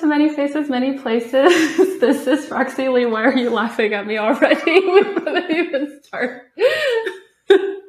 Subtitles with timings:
[0.00, 1.30] to Many Faces, Many Places.
[2.00, 3.06] this is Roxy Lee.
[3.06, 4.62] Why are you laughing at me already?
[4.66, 6.42] we haven't even started.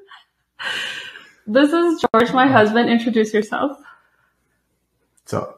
[1.47, 2.89] this is George, my husband.
[2.89, 3.77] Introduce yourself.
[5.25, 5.55] So,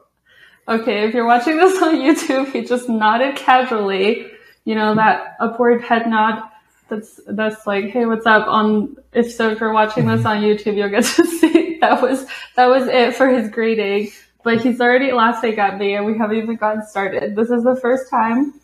[0.68, 4.28] Okay, if you're watching this on YouTube, he just nodded casually.
[4.64, 6.42] You know, that upward head nod.
[6.88, 8.46] That's, that's like, hey, what's up?
[8.46, 10.26] On, if so, if you're watching this mm-hmm.
[10.28, 14.12] on YouTube, you'll get to see that was, that was it for his greeting.
[14.44, 17.36] But he's already laughing at me and we haven't even gotten started.
[17.36, 18.54] This is the first time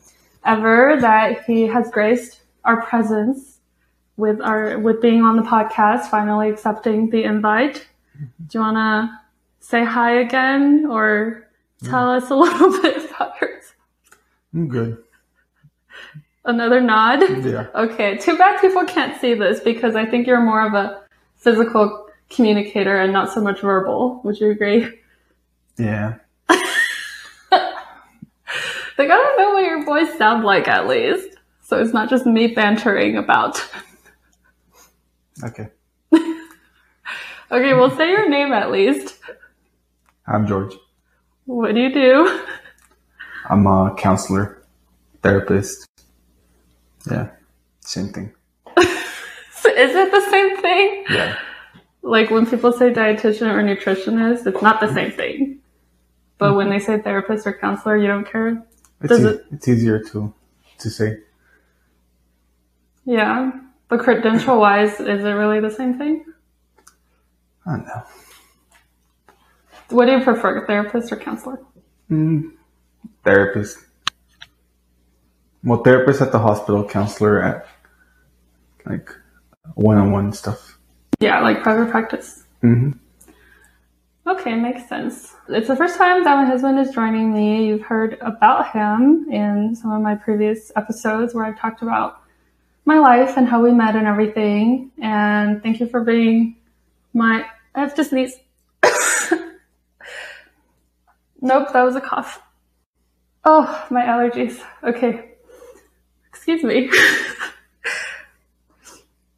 [0.45, 3.59] ever that he has graced our presence
[4.17, 7.87] with our, with being on the podcast, finally accepting the invite.
[8.19, 9.21] Do you want to
[9.61, 11.49] say hi again or
[11.85, 12.23] tell mm.
[12.23, 13.75] us a little bit about yourself?
[14.53, 14.99] I'm good.
[16.45, 17.21] Another nod?
[17.45, 17.67] Yeah.
[17.75, 21.03] Okay, too bad people can't see this because I think you're more of a
[21.37, 24.21] physical communicator and not so much verbal.
[24.25, 24.89] Would you agree?
[25.79, 26.15] Yeah.
[28.99, 31.37] They gotta know what your voice sounds like at least.
[31.63, 33.65] So it's not just me bantering about.
[35.45, 35.69] Okay.
[37.51, 39.21] Okay, well say your name at least.
[40.27, 40.75] I'm George.
[41.47, 42.43] What do you do?
[43.49, 44.63] I'm a counselor,
[45.23, 45.87] therapist.
[47.11, 47.31] Yeah.
[47.81, 48.35] Same thing.
[48.77, 51.05] Is it the same thing?
[51.09, 51.39] Yeah.
[52.03, 55.61] Like when people say dietitian or nutritionist, it's not the same thing.
[56.39, 58.63] But when they say therapist or counselor, you don't care?
[59.03, 60.33] It's, Does e- it- it's easier to
[60.79, 61.19] to say.
[63.05, 63.51] Yeah.
[63.89, 66.25] But credential wise, is it really the same thing?
[67.67, 68.03] I don't know.
[69.91, 71.61] What do you prefer, therapist or counselor?
[72.11, 72.53] Mm,
[73.25, 73.79] therapist.
[75.65, 77.67] Well, therapist at the hospital, counselor at
[78.87, 79.11] like
[79.75, 80.79] one-on-one stuff.
[81.21, 82.45] Yeah, like private practice.
[82.61, 82.91] hmm
[84.29, 85.35] Okay, makes sense.
[85.49, 87.67] It's the first time that my husband is joining me.
[87.67, 92.21] You've heard about him in some of my previous episodes where I've talked about
[92.85, 94.93] my life and how we met and everything.
[95.01, 96.57] And thank you for being
[97.15, 97.47] my.
[97.75, 98.39] I have to sneeze.
[101.41, 102.43] nope, that was a cough.
[103.47, 104.63] Oh, my allergies.
[104.85, 105.37] Okay.
[106.29, 106.91] Excuse me.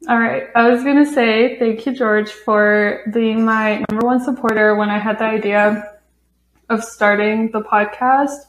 [0.09, 0.47] All right.
[0.55, 4.89] I was going to say thank you, George, for being my number one supporter when
[4.89, 5.99] I had the idea
[6.69, 8.47] of starting the podcast.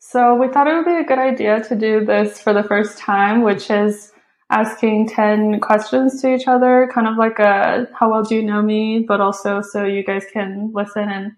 [0.00, 2.98] So we thought it would be a good idea to do this for the first
[2.98, 4.12] time, which is
[4.50, 8.60] asking 10 questions to each other, kind of like a how well do you know
[8.60, 11.30] me, but also so you guys can listen and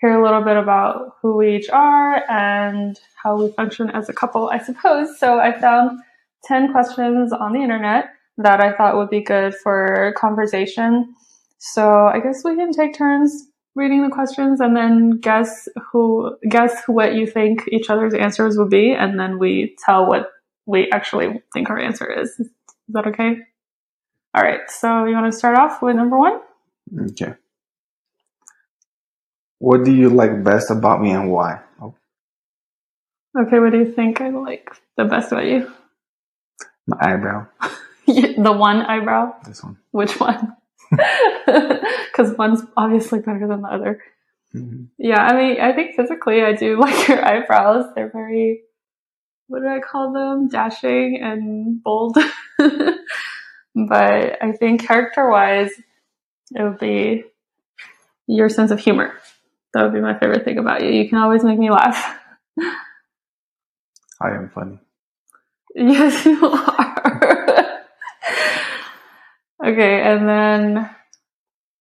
[0.00, 4.12] hear a little bit about who we each are and how we function as a
[4.12, 5.18] couple, I suppose.
[5.18, 5.98] So I found
[6.44, 11.14] 10 questions on the internet that I thought would be good for conversation.
[11.58, 13.46] So I guess we can take turns
[13.76, 18.70] reading the questions and then guess who guess what you think each other's answers would
[18.70, 20.30] be, and then we tell what
[20.66, 22.30] we actually think our answer is.
[22.40, 22.50] Is
[22.88, 23.36] that okay?
[24.34, 24.60] All right.
[24.68, 26.40] So you want to start off with number one?
[27.10, 27.34] Okay.
[29.58, 31.60] What do you like best about me and why?
[31.80, 31.94] Oh,
[33.40, 33.58] Okay.
[33.58, 35.70] What do you think I like the best about you?
[36.86, 37.46] my eyebrow.
[38.42, 39.34] the one eyebrow.
[39.46, 39.78] This one.
[39.92, 40.56] Which one?
[41.46, 44.00] Because one's obviously better than the other.
[44.52, 47.86] hmm Yeah, I mean, I think physically I do like your eyebrows.
[47.94, 48.62] They're very,
[49.48, 50.48] what do I call them?
[50.48, 52.16] Dashing and bold.
[52.58, 55.70] but I think character wise,
[56.54, 57.24] it would be
[58.28, 59.14] your sense of humor.
[59.72, 60.90] That would be my favorite thing about you.
[60.90, 62.18] You can always make me laugh.
[64.20, 64.78] I am funny.
[65.74, 66.83] Yes, you are.
[69.64, 70.90] Okay, and then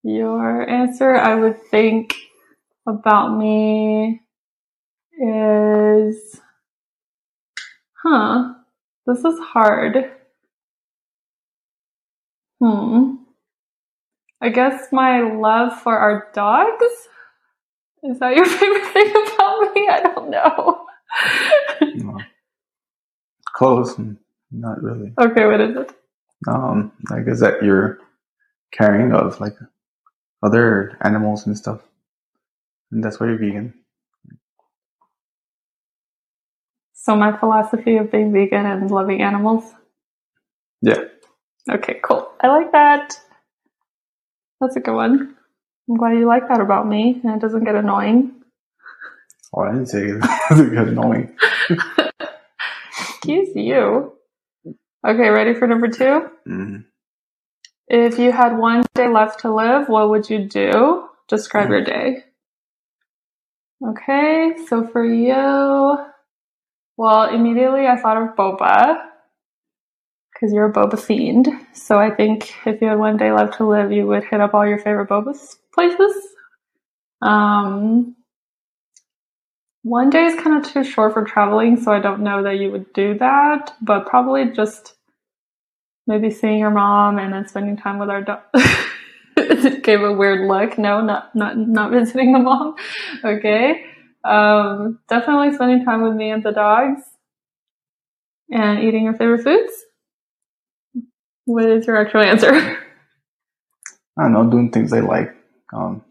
[0.04, 2.16] your answer, I would think
[2.88, 4.22] about me
[5.19, 6.40] is,
[8.04, 8.54] huh,
[9.06, 10.12] this is hard.
[12.60, 13.16] Hmm.
[14.42, 16.84] I guess my love for our dogs?
[18.04, 19.88] Is that your favorite thing about me?
[19.90, 20.86] I don't know.
[21.96, 22.18] No.
[23.56, 23.98] Close.
[24.52, 25.13] Not really.
[25.19, 25.92] okay, what is it?
[26.48, 28.00] Um, I guess that you're
[28.74, 29.56] caring of like
[30.44, 31.81] other animals and stuff,
[32.92, 33.74] and that's why you're vegan.
[36.94, 39.66] So my philosophy of being vegan and loving animals.
[40.81, 41.06] Yeah.
[41.72, 42.31] Okay, cool.
[42.42, 43.18] I like that.
[44.62, 45.36] That's a good one.
[45.90, 48.34] I'm glad you like that about me and it doesn't get annoying.
[49.56, 50.16] Oh, I didn't say it
[50.51, 50.60] was
[50.90, 51.36] annoying.
[53.00, 54.13] Excuse you.
[55.06, 56.30] Okay, ready for number two?
[56.48, 56.86] Mm.
[57.88, 61.10] If you had one day left to live, what would you do?
[61.28, 62.24] Describe your day.
[63.86, 65.98] Okay, so for you,
[66.96, 68.98] well, immediately I thought of boba
[70.34, 71.50] because you're a boba fiend.
[71.74, 74.54] So I think if you had one day left to live, you would hit up
[74.54, 75.38] all your favorite boba
[75.74, 76.16] places.
[77.22, 78.16] Um,
[79.83, 82.71] one day is kind of too short for traveling, so I don't know that you
[82.71, 84.95] would do that, but probably just
[86.07, 88.41] maybe seeing your mom and then spending time with our dog.
[89.83, 90.77] Gave a weird look.
[90.77, 92.75] No, not not not visiting the mom.
[93.24, 93.85] Okay.
[94.24, 97.01] Um, definitely spending time with me and the dogs
[98.50, 99.74] and eating your favorite foods.
[101.44, 102.53] What is your actual answer?
[104.18, 105.35] I don't know, doing things I like.
[105.74, 106.03] Um,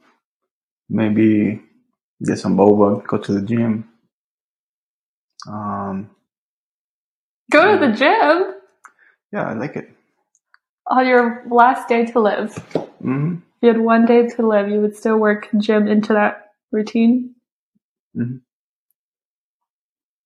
[0.91, 1.63] maybe
[2.27, 3.89] get some boba, go to the gym.
[5.49, 6.11] Um,
[7.53, 8.55] Go to the gym
[9.33, 9.91] yeah, I like it.
[10.89, 12.57] on your last day to live.
[13.03, 16.53] hmm If you had one day to live, you would still work gym into that
[16.73, 17.35] routine.
[18.17, 18.41] Mhm.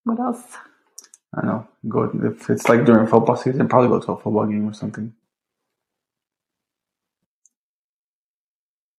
[0.04, 0.44] What else?
[1.34, 1.68] I don't know.
[1.88, 5.14] Go if it's like during football season, probably go to a football game or something.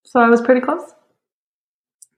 [0.06, 0.94] So I was pretty close.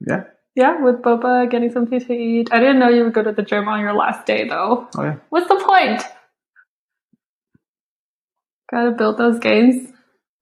[0.00, 0.24] Yeah.
[0.56, 2.48] Yeah, with Boba getting something to eat.
[2.52, 4.88] I didn't know you would go to the gym on your last day though.
[4.96, 5.16] Oh yeah.
[5.30, 6.02] What's the point?
[8.70, 9.88] Gotta build those gains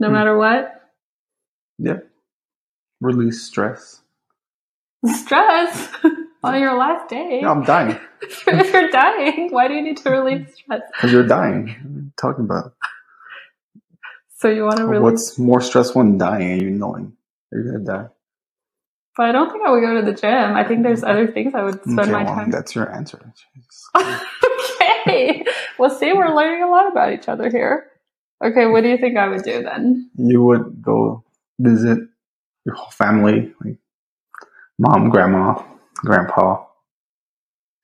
[0.01, 0.15] no Hmm.
[0.15, 0.75] matter what.
[1.79, 1.99] Yeah.
[3.01, 4.03] Release stress.
[5.07, 5.89] Stress
[6.43, 7.41] on your last day.
[7.43, 7.99] Yeah, I'm dying.
[8.23, 10.83] if you're dying, why do you need to relieve stress?
[10.95, 11.69] Because you're dying.
[11.69, 12.75] What are you talking about?
[14.39, 17.13] So you want to relieve What's more stressful than dying and you knowing
[17.53, 18.09] you're gonna die?
[19.19, 20.55] But I don't think I would go to the gym.
[20.55, 22.51] I think there's other things I would spend okay, my well, time.
[22.53, 23.35] that's your answer.
[25.09, 25.45] Okay.
[25.79, 27.87] Well, see, we're learning a lot about each other here.
[28.45, 30.11] Okay, what do you think I would do then?
[30.17, 31.25] you would go
[31.59, 31.99] visit
[32.67, 33.79] your whole family, like
[34.79, 35.61] mom, grandma,
[35.97, 36.63] grandpa.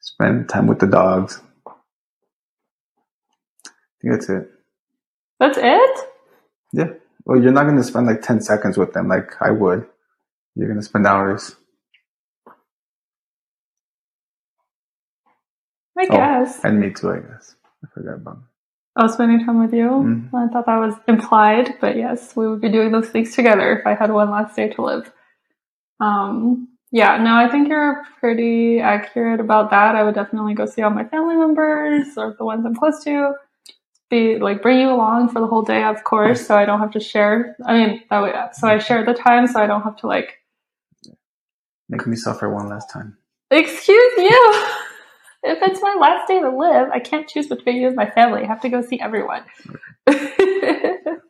[0.01, 1.41] Spend time with the dogs.
[1.67, 1.73] I
[4.03, 4.51] think that's it.
[5.41, 6.01] That's it?
[6.75, 6.91] Yeah.
[7.25, 9.87] Well, you're not going to spend like 10 seconds with them like I would.
[10.57, 11.57] You're going to spend hours.
[15.99, 16.17] I Oh.
[16.17, 16.65] guess.
[16.65, 17.57] And me too, I guess.
[17.85, 18.39] I forgot about
[18.97, 19.89] Oh, spending time with you?
[19.89, 20.35] Mhm.
[20.35, 23.87] I thought that was implied, but yes, we would be doing those things together if
[23.87, 25.13] I had one last day to live.
[26.01, 29.97] Um, yeah, no, I think you're pretty accurate about that.
[29.97, 33.35] I would definitely go see all my family members or the ones I'm close to.
[34.11, 36.93] Be like bring you along for the whole day, of course, so I don't have
[36.93, 37.57] to share.
[37.67, 40.39] I mean, that way, so I share the time, so I don't have to like,
[41.89, 43.17] Make me suffer one last time.
[43.51, 44.65] excuse you.
[45.47, 48.43] If it's my last day to live, I can't choose between you and my family.
[48.43, 49.45] I have to go see everyone.
[50.07, 51.21] it's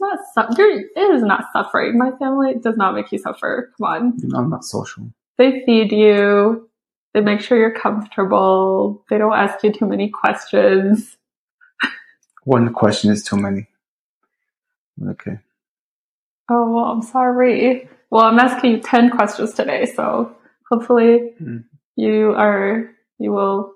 [0.00, 1.98] not su- you're, it is not suffering.
[1.98, 3.70] My family does not make you suffer.
[3.76, 4.34] Come on.
[4.34, 5.12] I'm not social.
[5.36, 6.70] They feed you.
[7.12, 9.04] They make sure you're comfortable.
[9.10, 11.18] They don't ask you too many questions.
[12.44, 13.66] One question is too many.
[15.06, 15.38] Okay.
[16.48, 17.90] Oh, well, I'm sorry.
[18.10, 20.36] Well, I'm asking you 10 questions today, so
[20.70, 21.64] hopefully Mm.
[21.96, 23.72] you are, you will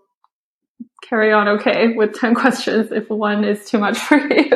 [1.09, 4.50] carry on okay with 10 questions if one is too much for you.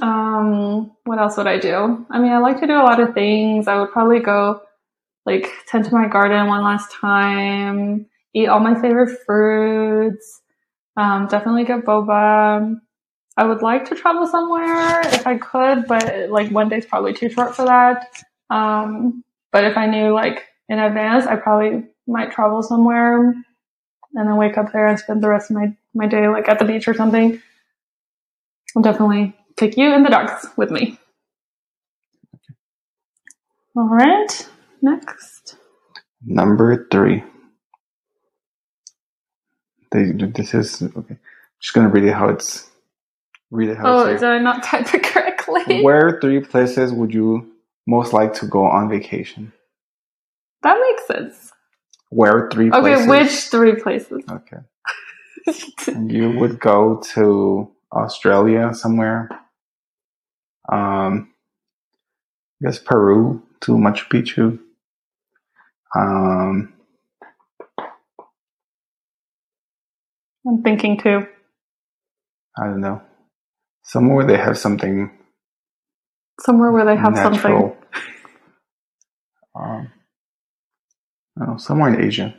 [0.00, 2.06] um, what else would I do?
[2.10, 3.68] I mean, I like to do a lot of things.
[3.68, 4.60] I would probably go
[5.26, 10.40] like tend to my garden one last time, eat all my favorite fruits,
[10.96, 12.74] um, definitely get boba.
[13.36, 17.30] I would like to travel somewhere if I could, but like one day's probably too
[17.30, 18.06] short for that.
[18.50, 23.18] Um, but if I knew like in advance, I probably might travel somewhere
[24.14, 26.58] and then wake up there and spend the rest of my, my day like at
[26.58, 27.40] the beach or something.
[28.76, 30.98] I'll definitely take you and the dogs with me.
[33.74, 34.48] All right,
[34.82, 35.56] next.
[36.24, 37.24] Number three.
[39.90, 41.16] They, this is okay.
[41.60, 42.70] Just gonna read it how it's
[43.52, 45.82] read it how Oh, did I not type it correctly?
[45.84, 47.52] Where three places would you
[47.86, 49.52] most like to go on vacation?
[50.62, 51.52] That makes sense.
[52.10, 53.06] Where three Okay, places?
[53.06, 54.24] which three places?
[54.30, 54.58] Okay.
[56.08, 59.28] you would go to Australia somewhere.
[60.70, 61.32] Um,
[62.62, 64.58] I guess Peru to Machu Picchu.
[65.96, 66.72] Um,
[70.46, 71.26] I'm thinking too.
[72.58, 73.02] I don't know.
[73.84, 75.10] Somewhere where they have something
[76.40, 77.76] Somewhere where they have something.
[79.54, 79.92] Um,
[81.36, 82.34] I don't know, somewhere in Asia.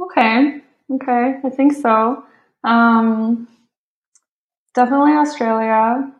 [0.00, 0.60] Okay.
[0.92, 1.36] Okay.
[1.44, 2.24] I think so.
[2.64, 3.48] Um,
[4.74, 6.12] definitely Australia.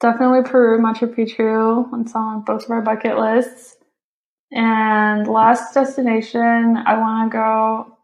[0.00, 1.88] definitely Peru, Machu Picchu.
[2.00, 3.76] It's on both of our bucket lists.
[4.52, 7.98] And last destination, I want to go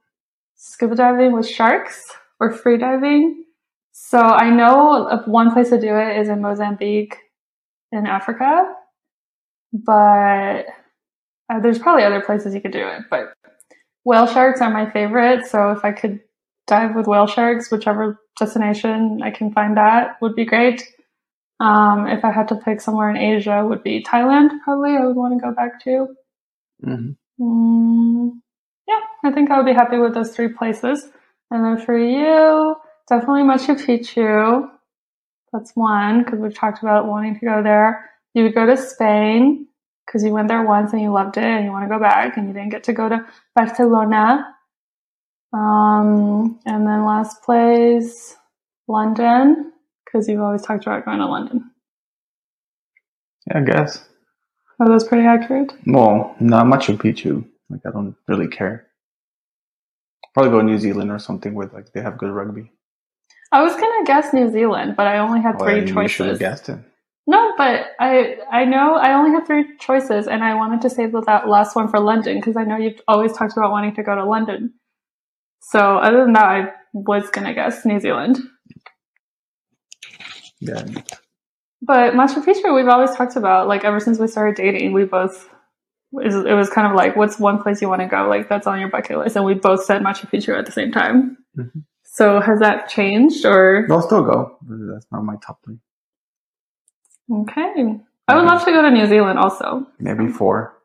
[0.56, 3.44] scuba diving with sharks or free diving.
[3.92, 7.16] So I know of one place to do it is in Mozambique
[7.92, 8.72] in Africa,
[9.72, 10.66] but
[11.50, 13.02] uh, there's probably other places you could do it.
[13.10, 13.32] But
[14.04, 15.46] whale sharks are my favorite.
[15.46, 16.20] So if I could
[16.66, 20.82] dive with whale sharks, whichever destination I can find that would be great.
[21.58, 24.48] Um, if I had to pick somewhere in Asia, would be Thailand.
[24.64, 26.08] Probably I would want to go back to.
[26.82, 28.32] hmm Mm,
[28.86, 31.08] yeah, I think I would be happy with those three places.
[31.50, 32.76] And then for you,
[33.08, 34.68] definitely Machu Picchu.
[35.52, 38.10] That's one because we've talked about wanting to go there.
[38.34, 39.66] You would go to Spain
[40.06, 42.36] because you went there once and you loved it and you want to go back
[42.36, 43.26] and you didn't get to go to
[43.56, 44.54] Barcelona.
[45.52, 48.36] Um, and then last place,
[48.86, 49.70] London
[50.10, 51.70] because you've always talked about going to London.
[53.46, 54.04] Yeah, I guess.
[54.78, 55.72] Are those pretty accurate?
[55.86, 57.44] Well, not Machu Picchu.
[57.68, 58.86] Like I don't really care.
[60.34, 62.70] Probably go to New Zealand or something where like they have good rugby.
[63.52, 66.26] I was gonna guess New Zealand, but I only had Well, three you should choices.
[66.26, 66.78] have guessed it.
[67.26, 71.12] No, but I I know I only had three choices, and I wanted to save
[71.12, 74.14] that last one for London because I know you've always talked about wanting to go
[74.14, 74.74] to London.
[75.60, 78.38] So other than that, I was gonna guess New Zealand,
[80.60, 80.84] Yeah.
[81.82, 83.68] but Machu Picchu we've always talked about.
[83.68, 85.48] Like ever since we started dating, we both
[86.12, 88.26] it was kind of like, what's one place you want to go?
[88.28, 90.90] Like that's on your bucket list, and we both said Machu Picchu at the same
[90.92, 91.38] time.
[91.56, 91.84] Mhm.
[92.04, 94.58] So has that changed or I'll still go.
[94.68, 95.78] That's not my top three.
[97.32, 98.00] okay?
[98.28, 99.86] I would love to go to New Zealand also.
[99.98, 100.76] Maybe four.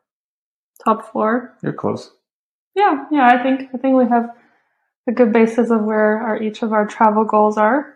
[0.84, 1.56] Top four.
[1.62, 2.12] You're close.
[2.74, 4.30] Yeah, yeah, I think I think we have
[5.08, 7.94] a good basis of where our each of our travel goals are.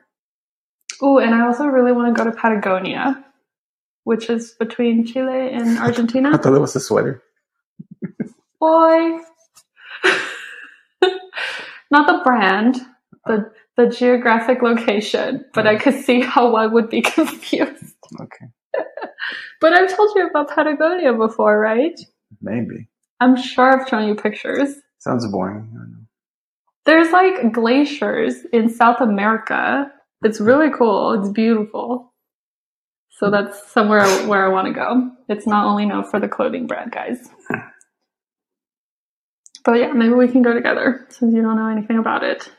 [1.02, 3.24] Oh, and I also really want to go to Patagonia,
[4.04, 6.30] which is between Chile and Argentina.
[6.32, 7.22] I thought it was a sweater.
[8.60, 9.18] Boy,
[11.90, 12.76] not the brand,
[13.26, 17.96] the the geographic location, but I could see how one would be confused.
[18.20, 18.46] Okay.
[19.60, 21.98] But I've told you about Patagonia before, right?
[22.40, 22.88] Maybe.
[23.20, 24.74] I'm sure I've shown you pictures.
[24.98, 25.70] Sounds boring.
[25.72, 25.96] I know.
[26.86, 29.90] There's like glaciers in South America.
[30.22, 31.12] It's really cool.
[31.12, 32.09] It's beautiful.
[33.20, 35.10] So that's somewhere where I want to go.
[35.28, 37.28] It's not only known for the clothing brand, guys.
[39.62, 42.50] But yeah, maybe we can go together since you don't know anything about it.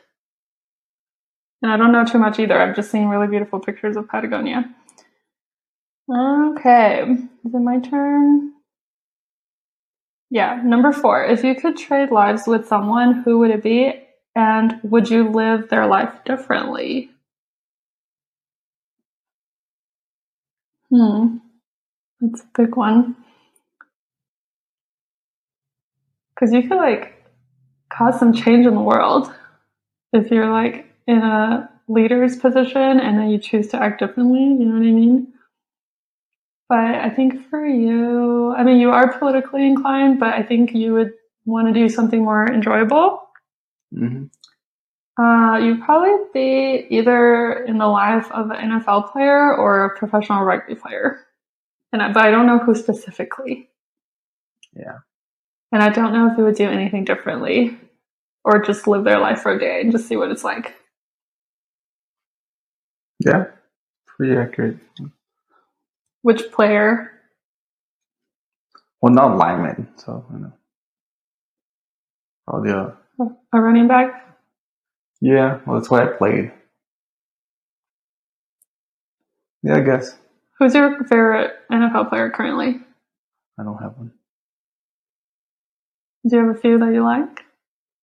[1.60, 2.56] And I don't know too much either.
[2.56, 4.72] I've just seen really beautiful pictures of Patagonia.
[6.08, 7.02] Okay,
[7.44, 8.52] is it my turn?
[10.30, 11.24] Yeah, number four.
[11.24, 14.00] If you could trade lives with someone, who would it be?
[14.36, 17.11] And would you live their life differently?
[20.92, 21.38] Hmm.
[22.20, 23.16] That's a big one.
[26.34, 27.22] Because you could, like,
[27.90, 29.32] cause some change in the world
[30.12, 34.40] if you're, like, in a leader's position and then you choose to act differently.
[34.42, 35.32] You know what I mean?
[36.68, 40.94] But I think for you, I mean, you are politically inclined, but I think you
[40.94, 41.12] would
[41.44, 43.22] want to do something more enjoyable.
[43.94, 44.24] hmm
[45.18, 50.42] Uh, you'd probably be either in the life of an NFL player or a professional
[50.42, 51.20] rugby player.
[51.92, 53.68] And I, but I don't know who specifically.
[54.74, 54.98] Yeah.
[55.70, 57.78] And I don't know if you would do anything differently
[58.44, 60.74] or just live their life for a day and just see what it's like.
[63.18, 63.46] Yeah.
[64.06, 64.78] Pretty accurate.
[66.22, 67.12] Which player?
[69.00, 70.52] Well, not lineman, so you know.
[72.48, 72.92] Oh, yeah.
[73.52, 74.31] A running back?
[75.22, 75.60] Yeah.
[75.64, 76.50] Well, that's why I played.
[79.62, 80.16] Yeah, I guess
[80.58, 82.80] Who's your favorite NFL player currently?
[83.58, 84.12] I don't have one.
[86.26, 87.44] Do you have a few that you like?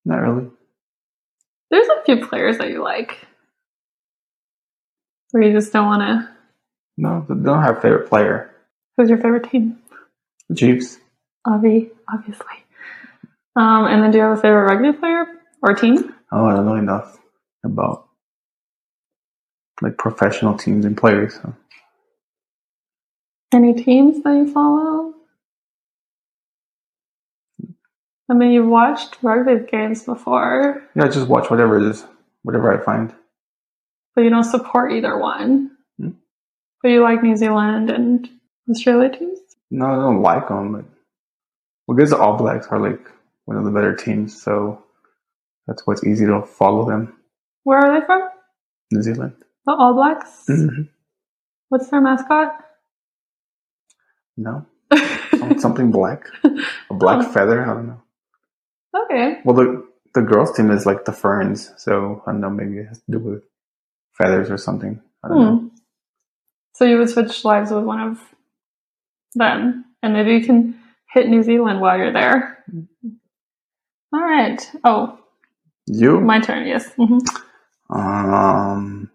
[0.05, 0.49] Not really.
[1.71, 3.17] There's a few players that you like.
[5.33, 6.29] Or you just don't want to.
[6.97, 8.51] No, don't have a favorite player.
[8.97, 9.77] Who's your favorite team?
[10.49, 10.97] The Chiefs.
[11.45, 12.45] Avi, obviously.
[13.55, 15.25] Um, and then do you have a favorite rugby player
[15.61, 16.13] or team?
[16.31, 17.17] Oh, I don't know enough
[17.63, 18.07] about
[19.81, 21.35] like professional teams and players.
[21.35, 21.55] So.
[23.53, 25.13] Any teams that you follow?
[28.29, 32.05] I mean, you've watched rugby games before, Yeah, I just watch whatever it is,
[32.43, 33.13] whatever I find.
[34.15, 35.71] but you don't support either one.
[35.99, 36.09] Hmm.
[36.83, 38.29] But you like New Zealand and
[38.69, 39.39] Australia teams?
[39.71, 40.85] No, I don't like them, but
[41.87, 42.99] well, because the All Blacks are like
[43.45, 44.83] one of the better teams, so
[45.69, 47.13] that's why it's easy to follow them.
[47.63, 48.27] Where are they from?
[48.91, 49.33] New Zealand.
[49.65, 50.45] The All Blacks?
[50.47, 50.83] hmm
[51.69, 52.55] What's their mascot?
[54.37, 54.65] No,
[55.59, 57.31] something black, a black Oh.
[57.31, 57.61] feather.
[57.61, 58.01] I don't know.
[59.03, 59.39] Okay.
[59.45, 62.49] Well, the the girls' team is like the ferns, so I don't know.
[62.49, 63.43] Maybe it has to do with
[64.17, 64.99] feathers or something.
[65.23, 65.57] I don't know.
[65.59, 65.67] Hmm.
[66.73, 68.17] So you would switch lives with one of
[69.35, 70.79] them, and maybe you can
[71.13, 72.63] hit New Zealand while you're there.
[74.13, 74.59] All right.
[74.83, 75.19] Oh,
[75.89, 76.21] You?
[76.21, 76.67] my turn.
[76.67, 76.91] Yes.
[76.97, 77.19] hmm
[77.89, 79.11] Um,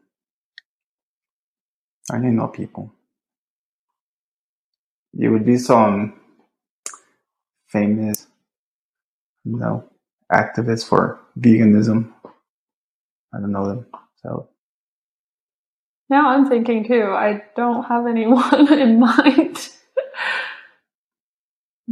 [2.10, 2.92] I didn't know people.
[5.14, 6.20] You would be some
[7.68, 8.26] famous,
[9.44, 9.84] you know,
[10.32, 12.12] activists for veganism.
[13.34, 14.48] I don't know them, so
[16.10, 17.04] Now I'm thinking too.
[17.04, 19.70] I don't have anyone in mind.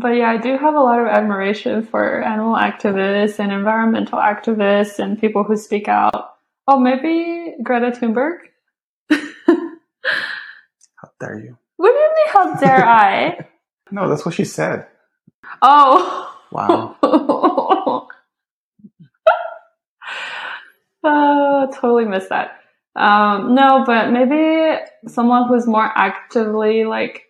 [0.03, 4.99] But yeah, I do have a lot of admiration for animal activists and environmental activists
[4.99, 6.35] and people who speak out.
[6.67, 8.39] Oh, maybe Greta Thunberg?
[9.11, 9.21] how
[11.21, 11.57] dare you?
[11.77, 13.47] What do you mean, how dare I?
[13.95, 14.87] No, that's what she said.
[15.61, 16.35] Oh.
[16.51, 16.97] Wow.
[21.05, 22.63] uh, totally missed that.
[22.97, 27.25] Um, no, but maybe someone who's more actively like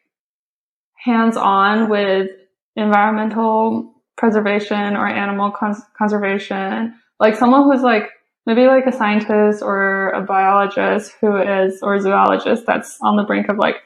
[0.95, 2.31] hands on with
[2.77, 6.95] environmental preservation or animal cons- conservation.
[7.21, 8.11] Like someone who's like
[8.47, 13.25] maybe like a scientist or a biologist who is or a zoologist that's on the
[13.25, 13.77] brink of like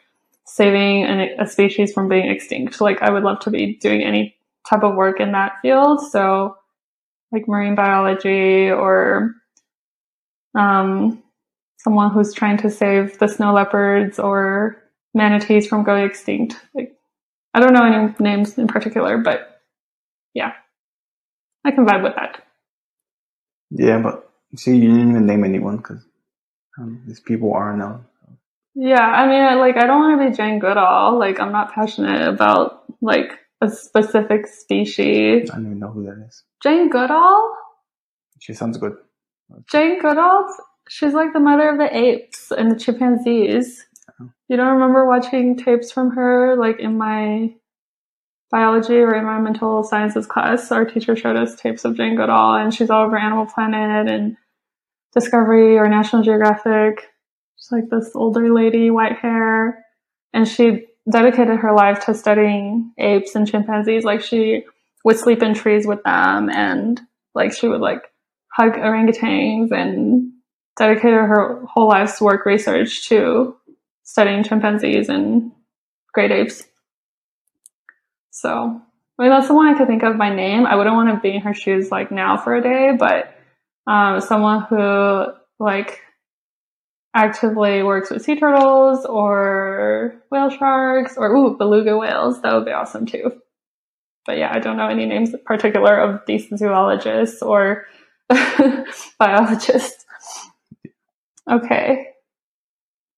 [0.47, 2.81] saving an, a species from being extinct.
[2.81, 4.37] Like I would love to be doing any
[4.69, 6.01] type of work in that field.
[6.01, 6.57] So
[7.33, 9.35] like marine biology or
[10.55, 11.23] um,
[11.79, 14.83] someone who's trying to save the snow leopards or
[15.15, 16.57] manatees from going extinct.
[16.75, 16.96] Like
[17.57, 19.63] I don't know any names in particular, but
[20.35, 20.53] yeah,
[21.65, 22.45] I can vibe with that.
[23.71, 26.05] Yeah, but see, you didn't even name anyone because
[26.79, 28.05] um, these people are known.
[28.75, 31.19] Yeah, I mean, I, like I don't want to be Jane Goodall.
[31.19, 35.51] Like I'm not passionate about like a specific species.
[35.51, 36.43] I don't even know who that is.
[36.63, 37.57] Jane Goodall?
[38.39, 38.97] She sounds good.
[39.73, 40.47] Jane Goodall?
[40.91, 43.87] She's like the mother of the apes and the chimpanzees.
[44.21, 47.55] You don't remember watching tapes from her, like in my
[48.51, 50.71] biology or environmental sciences class?
[50.71, 54.37] Our teacher showed us tapes of Jane Goodall, and she's all over Animal Planet and
[55.13, 57.09] Discovery or National Geographic.
[57.57, 59.85] She's like this older lady, white hair,
[60.33, 64.05] and she dedicated her life to studying apes and chimpanzees.
[64.05, 64.65] Like she
[65.05, 67.01] would sleep in trees with them, and
[67.35, 68.03] like she would like
[68.53, 70.33] hug orangutans and
[70.79, 73.57] dedicated her whole life's work research to
[74.07, 75.53] studying chimpanzees and
[76.15, 76.63] great apes.
[78.31, 78.81] So,
[79.19, 80.65] I mean, that's the one I could think of by name.
[80.65, 83.35] I wouldn't want to be in her shoes like now for a day, but
[83.87, 85.27] um, someone who
[85.59, 86.01] like
[87.15, 92.41] actively works with sea turtles or whale sharks or ooh, beluga whales.
[92.43, 93.33] That would be awesome too.
[94.25, 97.87] But yeah, I don't know any names particular of these zoologists or
[99.19, 100.05] biologists.
[101.51, 102.09] Okay.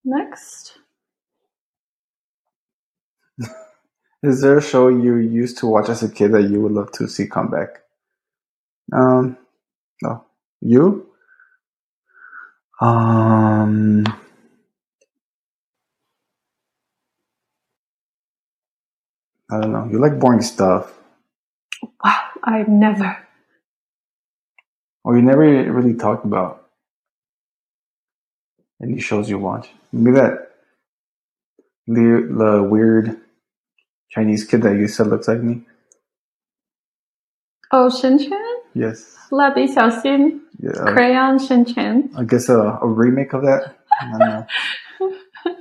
[0.08, 0.78] Next.
[4.22, 6.92] Is there a show you used to watch as a kid that you would love
[6.92, 7.68] to see come back?
[8.92, 9.38] Um,
[10.02, 10.24] no.
[10.60, 11.08] You?
[12.80, 14.04] Um,
[19.50, 19.88] I don't know.
[19.90, 20.92] You like boring stuff.
[22.04, 23.18] Wow, I never.
[25.04, 26.67] Or you never really talked about
[28.82, 29.68] any shows you watch.
[29.92, 30.50] Maybe that
[31.86, 33.16] the, the weird
[34.10, 35.62] Chinese kid that you said looks like me.
[37.70, 38.56] Oh, Shin Chan?
[38.74, 39.14] Yes.
[39.30, 40.40] 蜡笔小新?
[40.58, 40.92] Yeah.
[40.94, 42.10] Crayon Shin Chan?
[42.16, 43.76] I guess a, a remake of that?
[44.00, 44.46] I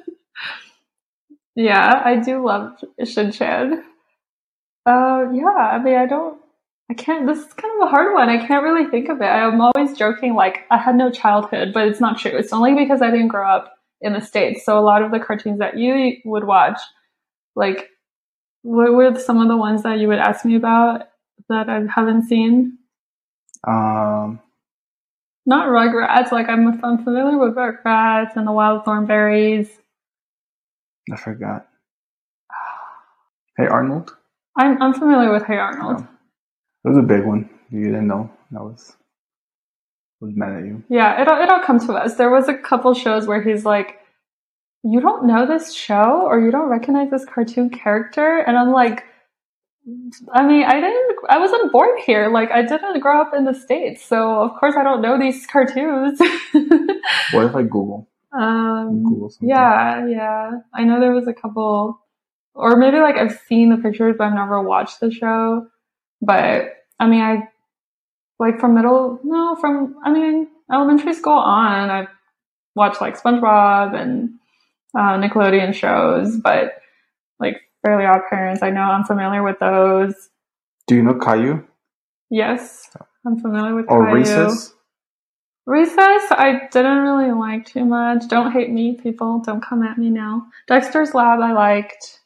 [1.56, 3.84] yeah, I do love Shin Chan.
[4.86, 6.40] Uh, yeah, I mean, I don't
[6.90, 8.30] I can't, this is kind of a hard one.
[8.30, 9.26] I can't really think of it.
[9.26, 12.32] I'm always joking, like, I had no childhood, but it's not true.
[12.32, 14.64] It's only because I didn't grow up in the States.
[14.64, 16.80] So a lot of the cartoons that you would watch,
[17.58, 17.90] like,
[18.62, 21.10] what were some of the ones that you would ask me about
[21.50, 22.78] that I haven't seen?
[23.68, 24.40] Um,
[25.46, 29.70] Not Rugrats, like, I'm, I'm familiar with Rugrats and the Wild Thornberrys.
[31.12, 31.68] I forgot.
[33.58, 34.16] Hey Arnold.
[34.58, 36.06] I'm, I'm familiar with Hey Arnold.
[36.08, 36.08] Oh.
[36.88, 37.50] It was a big one.
[37.70, 38.30] You didn't know.
[38.52, 38.96] that was
[40.22, 40.84] was mad at you.
[40.90, 42.16] Yeah, it'll it'll come to us.
[42.16, 43.98] There was a couple shows where he's like,
[44.84, 49.04] "You don't know this show, or you don't recognize this cartoon character," and I'm like,
[50.34, 51.18] "I mean, I didn't.
[51.30, 52.30] I wasn't born here.
[52.30, 55.46] Like, I didn't grow up in the states, so of course I don't know these
[55.46, 56.22] cartoons."
[57.34, 58.08] What if I Google?
[58.32, 59.50] Um, Google something.
[59.50, 60.52] yeah, yeah.
[60.74, 62.00] I know there was a couple,
[62.56, 65.68] or maybe like I've seen the pictures, but I've never watched the show.
[66.22, 67.50] But I mean, I
[68.40, 72.08] like from middle, no, from I mean elementary school on, I've
[72.76, 74.32] watched like SpongeBob and
[74.98, 76.74] uh, Nickelodeon shows, but
[77.40, 80.14] like Fairly Odd Parents, I know I'm familiar with those.
[80.88, 81.66] Do you know Caillou
[82.30, 82.90] Yes,
[83.26, 84.20] I'm familiar with or Caillou.
[84.20, 84.74] Recess?
[85.66, 88.28] Recess, I didn't really like too much.
[88.30, 89.42] Don't hate me, people.
[89.46, 90.48] Don't come at me now.
[90.68, 92.22] Dexter's Lab, I liked.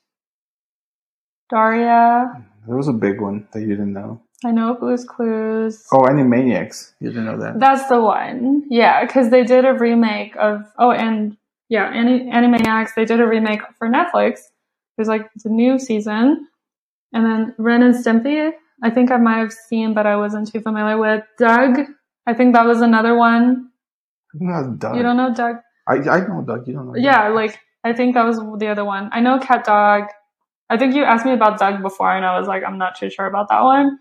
[1.49, 4.21] Daria, There was a big one that you didn't know.
[4.43, 5.86] I know Blue's Clues.
[5.91, 6.93] Oh, Animaniacs.
[6.99, 7.60] You didn't know that.
[7.60, 8.63] That's the one.
[8.69, 10.63] Yeah, because they did a remake of.
[10.80, 11.38] Oh, and
[11.69, 12.95] yeah, Ani- Animaniacs.
[12.95, 14.39] They did a remake for Netflix.
[14.97, 16.47] There's like the new season,
[17.13, 18.51] and then Ren and Stimpy.
[18.84, 21.80] I think I might have seen, but I wasn't too familiar with Doug.
[22.25, 23.69] I think that was another one.
[24.34, 24.95] You Doug.
[24.95, 25.58] You don't know Doug?
[25.88, 26.67] I I know Doug.
[26.67, 26.95] You don't know.
[26.95, 27.36] Yeah, Doug.
[27.36, 29.10] like I think that was the other one.
[29.12, 30.06] I know Cat Dog.
[30.69, 33.10] I think you asked me about Doug before, and I was like, I'm not too
[33.10, 33.99] sure about that one.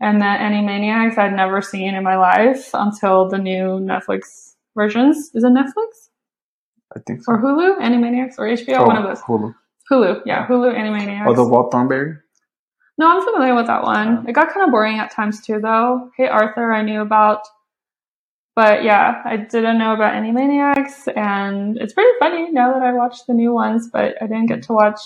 [0.00, 5.30] And then Animaniacs I'd never seen in my life until the new Netflix versions.
[5.34, 6.10] Is it Netflix
[6.96, 7.32] I think so.
[7.32, 7.80] or Hulu?
[7.80, 8.78] Animaniacs or HBO?
[8.78, 9.20] Oh, one of those.
[9.22, 9.54] Hulu.
[9.90, 11.26] Hulu, yeah, Hulu Animaniacs.
[11.26, 12.16] Oh, the Walt Thornberry.
[12.98, 14.24] No, I'm familiar with that one.
[14.28, 16.10] It got kind of boring at times too, though.
[16.16, 17.42] Hey Arthur, I knew about,
[18.56, 23.26] but yeah, I didn't know about Animaniacs, and it's pretty funny now that I watched
[23.26, 25.00] the new ones, but I didn't get to watch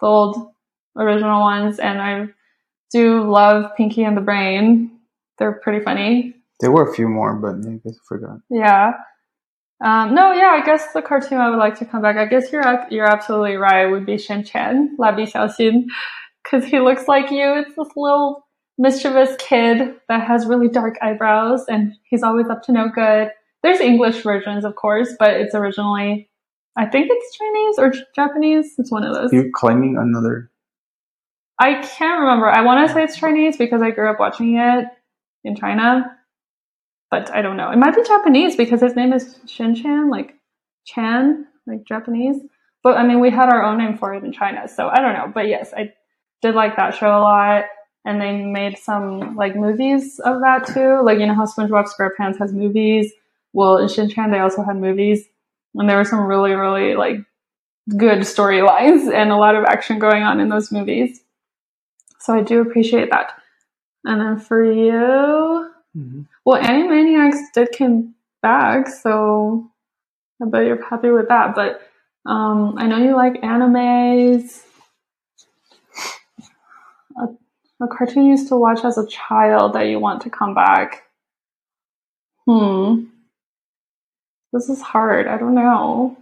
[0.00, 0.52] the old
[0.96, 2.28] original ones, and I
[2.92, 4.90] do love Pinky and the Brain.
[5.38, 6.34] They're pretty funny.
[6.60, 8.38] There were a few more, but I guess I forgot.
[8.50, 8.92] Yeah.
[9.84, 12.16] Um, no, yeah, I guess the cartoon I would like to come back.
[12.16, 13.86] I guess you're you're absolutely right.
[13.86, 15.84] Would be Shin Chan, Labi Xiaoxin,
[16.42, 17.60] because he looks like you.
[17.60, 18.44] It's this little
[18.76, 23.30] mischievous kid that has really dark eyebrows, and he's always up to no good.
[23.62, 26.28] There's English versions, of course, but it's originally,
[26.76, 28.74] I think it's Chinese or Japanese.
[28.78, 29.32] It's one of those.
[29.32, 30.50] You're claiming another?
[31.58, 32.48] I can't remember.
[32.48, 34.84] I want to say it's Chinese because I grew up watching it
[35.44, 36.16] in China,
[37.10, 37.70] but I don't know.
[37.70, 40.34] It might be Japanese because his name is Shin Chan, like
[40.86, 42.40] Chan, like Japanese.
[42.82, 45.14] But I mean, we had our own name for it in China, so I don't
[45.14, 45.30] know.
[45.34, 45.92] But yes, I
[46.42, 47.64] did like that show a lot,
[48.04, 51.02] and they made some like movies of that too.
[51.02, 53.12] Like you know how SpongeBob SquarePants has movies.
[53.52, 55.24] Well, in Shin Chan they also had movies,
[55.74, 57.16] and there were some really, really like
[57.96, 61.20] good storylines and a lot of action going on in those movies.
[62.28, 63.32] So I do appreciate that.
[64.04, 66.26] And then for you, Mhm.
[66.44, 69.70] well, Animaniacs did come back, so
[70.42, 71.54] I bet you're happy with that.
[71.54, 71.80] But
[72.26, 74.62] um, I know you like animes.
[77.16, 77.28] A,
[77.82, 81.04] a cartoon you used to watch as a child that you want to come back.
[82.46, 83.04] Hmm.
[84.52, 85.26] This is hard.
[85.28, 86.18] I don't know.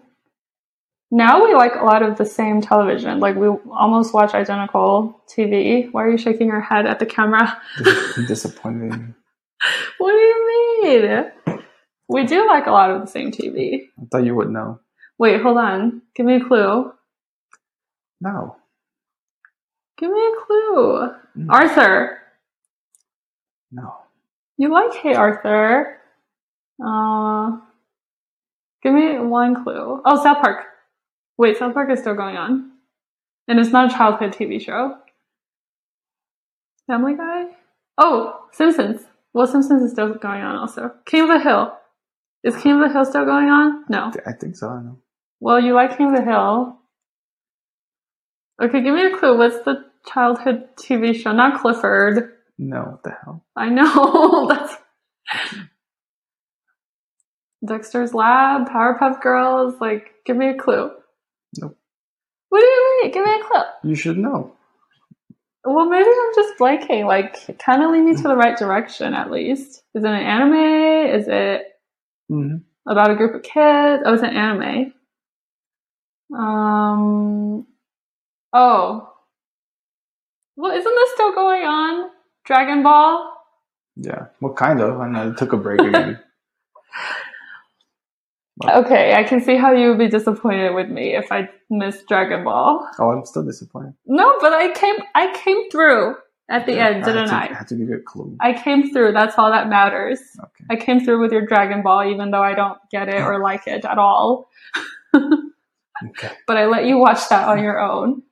[1.11, 3.21] Now we like a lot of the same television.
[3.21, 5.89] Like we almost watch identical TV.
[5.93, 7.61] Why are you shaking your head at the camera?
[7.83, 9.15] Dis- disappointed.
[9.99, 11.33] What do you mean?
[12.09, 13.89] We do like a lot of the same TV.
[13.99, 14.81] I thought you would know.
[15.19, 16.03] Wait, hold on.
[16.15, 16.93] Give me a clue.
[18.21, 18.57] No.
[19.99, 21.11] Give me a clue.
[21.39, 21.47] Mm.
[21.51, 22.19] Arthur.
[23.73, 23.95] No.
[24.59, 25.99] You like Hey Arthur.
[26.85, 27.57] Uh,
[28.83, 30.03] give me one clue.
[30.05, 30.67] Oh, South Park.
[31.39, 32.73] Wait, South Park is still going on.
[33.49, 34.97] And it's not a childhood TV show.
[36.87, 37.47] Family Guy?
[37.99, 39.03] Oh, Simpsons.
[39.33, 40.93] Well, Simpsons is still going on also.
[41.05, 41.77] King of the Hill.
[42.43, 43.85] Is King of the Hill still going on?
[43.89, 44.13] No.
[44.27, 44.69] I think so.
[44.69, 44.99] I know.
[45.41, 46.79] Well, you like King of the Hill.
[48.63, 49.37] Okay, give me a clue.
[49.37, 51.33] What's the childhood TV show?
[51.33, 52.33] Not Clifford.
[52.59, 52.83] No.
[52.83, 53.45] What the hell?
[53.55, 54.49] I know.
[54.49, 54.77] That's
[57.67, 59.75] Dexter's Lab, Powerpuff Girls.
[59.81, 60.91] Like, give me a clue.
[61.61, 61.77] Nope.
[62.49, 63.13] What do you mean?
[63.13, 63.67] Give me a clip.
[63.85, 64.53] You should know.
[65.65, 67.07] Well, maybe I'm just blanking.
[67.07, 69.83] Like, kind of lead me to the right direction at least.
[69.95, 71.15] Is it an anime?
[71.15, 71.63] Is it
[72.29, 72.57] hmm
[72.89, 74.03] about a group of kids?
[74.07, 74.93] Oh, it's an anime.
[76.37, 77.67] Um.
[78.53, 79.13] Oh.
[80.57, 82.11] Well, isn't this still going on?
[82.45, 83.33] Dragon Ball?
[83.97, 84.27] Yeah.
[84.41, 85.01] What kind of?
[85.01, 86.21] I know it took a break again.
[88.65, 92.43] Okay, I can see how you would be disappointed with me if I missed Dragon
[92.45, 92.89] Ball.
[92.99, 93.93] oh, I'm still disappointed.
[94.07, 96.17] No, but I came I came through
[96.49, 97.47] at the Yeah, end, didn't to, I?
[97.53, 98.35] had to give you a clue.
[98.41, 99.13] I came through.
[99.13, 100.21] That's all that matters.
[100.41, 100.65] Okay.
[100.71, 103.67] I came through with your Dragon Ball, even though I don't get it or like
[103.67, 104.49] it at all.
[106.05, 106.31] Okay.
[106.47, 108.23] But I let you watch that on your own.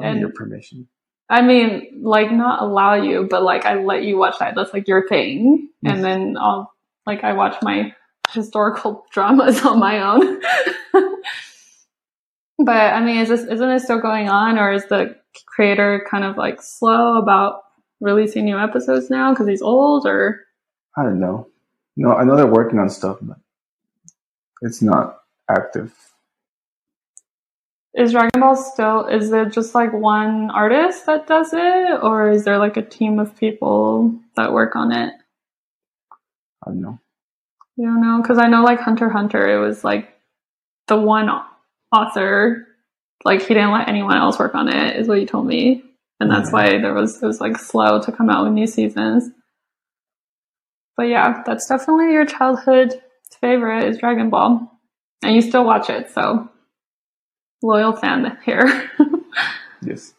[0.00, 0.88] I your permission.
[1.28, 4.54] I mean, like not allow you, but like I let you watch that.
[4.54, 5.68] That's like your thing.
[5.82, 5.94] Yes.
[5.94, 6.02] And mm.
[6.02, 6.72] then I'll
[7.06, 7.92] like I watch my
[8.30, 10.40] historical dramas on my own.
[12.58, 16.24] but I mean, is this isn't it still going on, or is the creator kind
[16.24, 17.62] of like slow about
[18.00, 20.40] releasing new episodes now because he's old, or
[20.96, 21.48] I don't know.
[21.96, 23.38] No, I know they're working on stuff, but
[24.62, 25.94] it's not active.
[27.94, 29.06] is Dragon Ball still?
[29.06, 33.18] Is it just like one artist that does it, or is there like a team
[33.18, 35.14] of people that work on it?
[36.62, 36.98] I don't know.
[37.76, 40.14] You don't know because I know like Hunter Hunter, it was like
[40.88, 41.28] the one
[41.94, 42.66] author,
[43.24, 45.82] like he didn't let anyone else work on it, is what you told me,
[46.20, 49.30] and that's why there was it was like slow to come out with new seasons.
[50.96, 53.02] But yeah, that's definitely your childhood
[53.40, 54.70] favorite is Dragon Ball,
[55.22, 56.48] and you still watch it, so
[57.62, 58.90] loyal fan here.
[59.82, 60.14] Yes.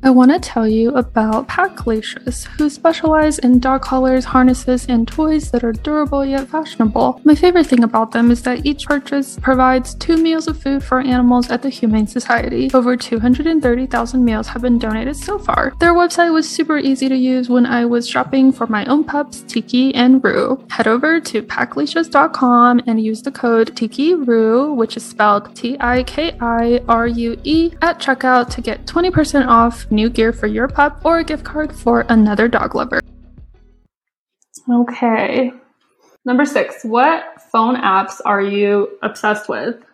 [0.00, 5.50] I want to tell you about Packlicious, who specialize in dog collars, harnesses, and toys
[5.50, 7.20] that are durable yet fashionable.
[7.24, 11.00] My favorite thing about them is that each purchase provides two meals of food for
[11.00, 12.70] animals at the Humane Society.
[12.72, 15.74] Over 230,000 meals have been donated so far.
[15.80, 19.42] Their website was super easy to use when I was shopping for my own pups,
[19.42, 20.64] Tiki and Rue.
[20.70, 26.36] Head over to packlicious.com and use the code TikiRue, which is spelled T I K
[26.40, 31.00] I R U E, at checkout to get 20% off new gear for your pup
[31.04, 33.00] or a gift card for another dog lover.
[34.70, 35.52] Okay.
[36.24, 39.76] Number six, what phone apps are you obsessed with?
[39.76, 39.84] Do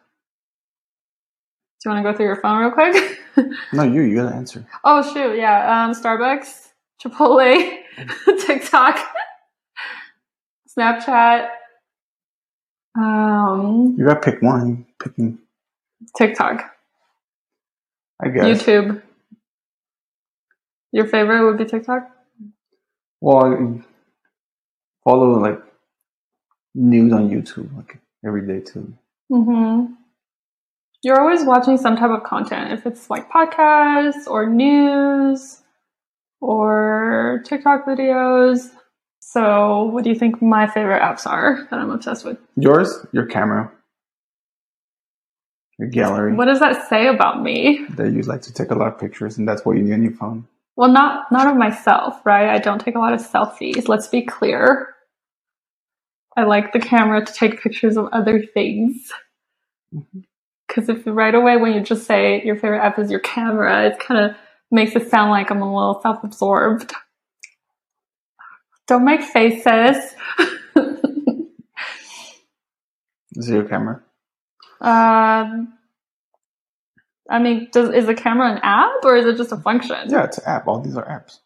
[1.90, 3.20] you want to go through your phone real quick?
[3.72, 4.02] No, you.
[4.02, 4.64] You gotta answer.
[4.85, 5.37] oh, shoot.
[5.37, 5.85] Yeah.
[5.85, 6.68] Um, Starbucks,
[7.02, 7.78] Chipotle,
[8.46, 8.98] TikTok,
[10.78, 11.48] Snapchat,
[12.96, 14.87] um, You gotta pick one.
[15.02, 15.38] Picking.
[16.16, 16.64] TikTok,
[18.22, 18.62] I guess.
[18.62, 19.02] YouTube.
[20.94, 22.09] Your favorite would be TikTok?
[23.20, 23.83] Well, I
[25.02, 25.61] follow like
[26.72, 28.94] news on YouTube like every day too.
[29.28, 29.92] Mm-hmm.
[31.02, 35.62] You're always watching some type of content, if it's like podcasts or news
[36.40, 38.70] or TikTok videos.
[39.18, 42.38] So, what do you think my favorite apps are that I'm obsessed with?
[42.54, 43.72] Yours, your camera,
[45.76, 46.35] your gallery.
[46.35, 47.85] What does that say about me?
[47.96, 50.02] That you like to take a lot of pictures, and that's what you need on
[50.04, 50.46] your phone.
[50.77, 52.49] Well, not not of myself, right?
[52.51, 53.89] I don't take a lot of selfies.
[53.89, 54.95] Let's be clear.
[56.37, 59.13] I like the camera to take pictures of other things.
[60.69, 64.01] Because if right away when you just say your favorite app is your camera, it
[64.01, 64.37] kind of
[64.71, 66.93] makes it sound like I'm a little self-absorbed.
[68.89, 69.97] Don't make faces.
[73.37, 74.03] Is it your camera?
[74.81, 75.74] um,
[77.31, 79.97] I mean, does is the camera an app or is it just a function?
[80.09, 80.67] Yeah, it's an app.
[80.67, 81.39] All these are apps,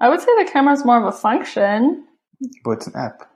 [0.00, 2.06] I would say the camera is more of a function.
[2.64, 3.30] but it's an app.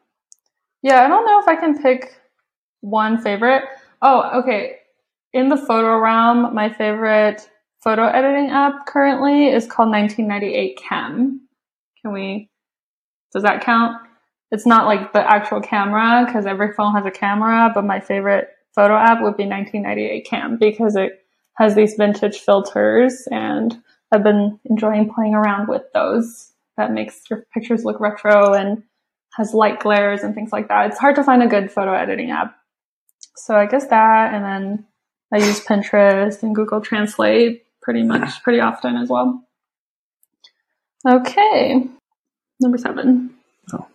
[0.82, 2.20] Yeah, I don't know if I can pick
[2.80, 3.64] one favorite.
[4.02, 4.76] Oh, okay.
[5.32, 7.48] In the photo realm, my favorite
[7.82, 11.48] photo editing app currently is called 1998 Cam.
[12.00, 12.50] Can we,
[13.32, 13.96] does that count?
[14.50, 18.48] It's not like the actual camera because every phone has a camera, but my favorite
[18.74, 21.24] photo app would be 1998 Cam because it
[21.56, 23.76] has these vintage filters and
[24.12, 26.52] I've been enjoying playing around with those.
[26.76, 28.82] That makes your pictures look retro and
[29.36, 30.90] has light glares and things like that.
[30.90, 32.56] It's hard to find a good photo editing app.
[33.36, 34.86] So I guess that, and then
[35.32, 39.42] I use Pinterest and Google Translate pretty much, pretty often as well.
[41.06, 41.86] Okay,
[42.60, 43.34] number seven.
[43.72, 43.86] Oh.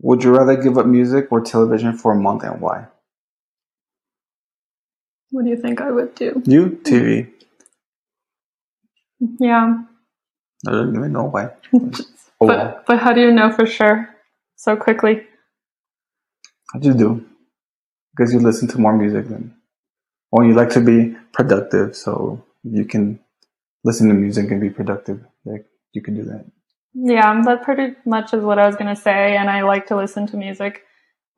[0.00, 2.86] Would you rather give up music or television for a month, and why?
[5.30, 6.42] What do you think I would do?
[6.46, 7.30] You TV.
[9.40, 9.82] Yeah,
[10.66, 11.50] I don't even know why.
[12.40, 14.08] Oh, but but how do you know for sure
[14.56, 15.22] so quickly?
[16.74, 17.24] I just do
[18.16, 19.54] because you listen to more music than.
[20.32, 23.20] or you like to be productive, so you can
[23.84, 25.20] listen to music and be productive.
[25.44, 26.46] Like you can do that.
[26.94, 30.26] Yeah, that pretty much is what I was gonna say, and I like to listen
[30.28, 30.84] to music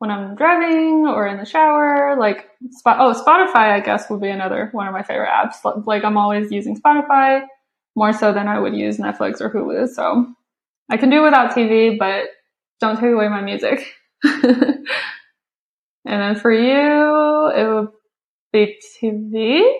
[0.01, 2.17] when I'm driving or in the shower.
[2.19, 2.49] Like,
[2.87, 5.85] oh, Spotify, I guess would be another one of my favorite apps.
[5.85, 7.43] Like, I'm always using Spotify
[7.95, 9.87] more so than I would use Netflix or Hulu.
[9.89, 10.25] So
[10.89, 12.29] I can do without TV, but
[12.79, 13.93] don't take away my music.
[14.23, 14.87] and
[16.03, 17.89] then for you, it would
[18.51, 19.71] be TV.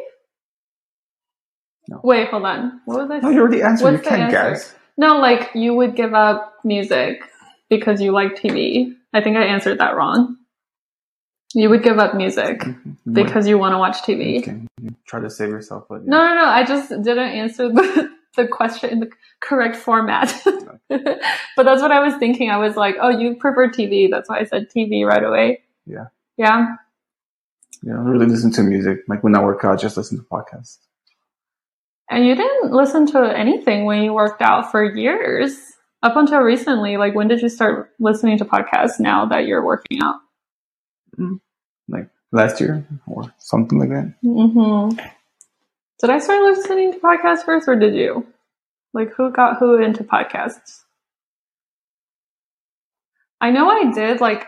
[1.87, 1.99] No.
[2.03, 2.79] Wait, hold on.
[2.85, 3.19] What was I?
[3.21, 3.85] No, you already answered.
[3.85, 4.51] What's you the can't answer?
[4.51, 4.75] guess.
[4.97, 7.23] No, like you would give up music
[7.71, 8.93] because you like TV.
[9.13, 10.37] I think I answered that wrong.
[11.53, 13.13] You would give up music mm-hmm.
[13.13, 14.39] because you want to watch TV.
[14.39, 14.93] Okay.
[15.05, 16.45] Try to save yourself, but No, no, no.
[16.45, 19.09] I just didn't answer the the question in the
[19.41, 20.33] correct format.
[20.89, 22.49] but that's what I was thinking.
[22.49, 24.09] I was like, oh, you prefer TV.
[24.09, 25.63] That's why I said TV right away.
[25.85, 26.05] Yeah.
[26.37, 26.75] Yeah.
[27.83, 28.99] Yeah, I don't really listen to music.
[29.07, 30.77] Like when I work out, I just listen to podcasts.
[32.09, 35.57] And you didn't listen to anything when you worked out for years
[36.03, 36.97] up until recently.
[36.97, 40.15] Like, when did you start listening to podcasts now that you're working out?
[41.19, 41.39] Mm,
[41.87, 44.13] Like last year or something like that.
[44.21, 44.89] hmm
[45.99, 48.25] Did I start listening to podcasts first, or did you?
[48.93, 50.81] Like, who got who into podcasts?
[53.39, 54.21] I know I did.
[54.21, 54.47] Like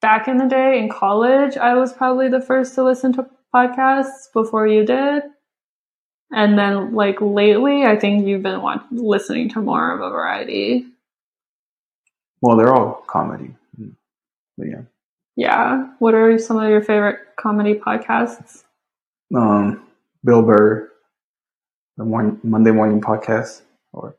[0.00, 4.32] back in the day in college, I was probably the first to listen to podcasts
[4.32, 5.22] before you did.
[6.32, 10.86] And then, like lately, I think you've been want- listening to more of a variety.
[12.44, 13.54] Well, they're all comedy.
[14.58, 14.82] But yeah.
[15.34, 15.86] Yeah.
[15.98, 18.64] What are some of your favorite comedy podcasts?
[19.34, 19.86] Um,
[20.22, 20.92] Bill Burr,
[21.96, 23.62] the morning, Monday morning podcast
[23.94, 24.16] or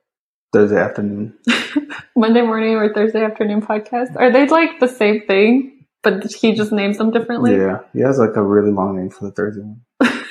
[0.51, 1.35] Thursday afternoon.
[2.15, 4.15] Monday morning or Thursday afternoon podcast?
[4.15, 7.55] Are they like the same thing, but he just names them differently?
[7.55, 9.81] yeah, he has like a really long name for the Thursday one.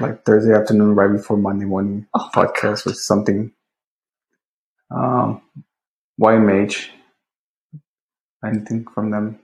[0.00, 3.52] like Thursday afternoon, right before Monday morning Oh podcast or something.
[4.90, 5.42] Um,
[6.20, 6.88] YMH.
[8.44, 9.38] Anything from them?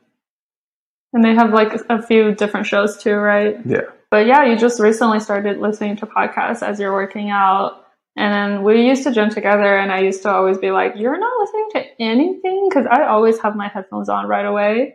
[1.12, 3.56] And they have like a few different shows too, right?
[3.64, 3.82] Yeah.
[4.10, 7.84] But yeah, you just recently started listening to podcasts as you're working out.
[8.16, 11.18] And then we used to gym together, and I used to always be like, You're
[11.18, 12.68] not listening to anything?
[12.68, 14.94] Because I always have my headphones on right away.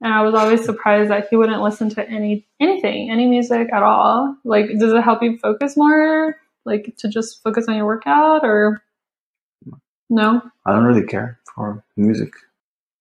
[0.00, 3.82] And I was always surprised that he wouldn't listen to any anything, any music at
[3.82, 4.36] all.
[4.44, 6.36] Like, does it help you focus more?
[6.64, 8.82] Like, to just focus on your workout, or
[10.12, 10.42] no?
[10.66, 12.32] I don't really care for music.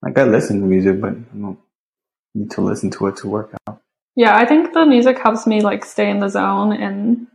[0.01, 1.59] Like I listen to music, but I don't
[2.33, 3.81] need to listen to it to work out.
[4.15, 7.27] Yeah, I think the music helps me like stay in the zone and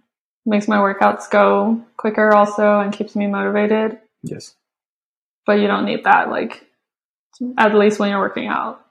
[0.45, 3.99] makes my workouts go quicker also and keeps me motivated.
[4.23, 4.55] Yes.
[5.45, 6.65] But you don't need that like
[7.59, 8.85] at least when you're working out.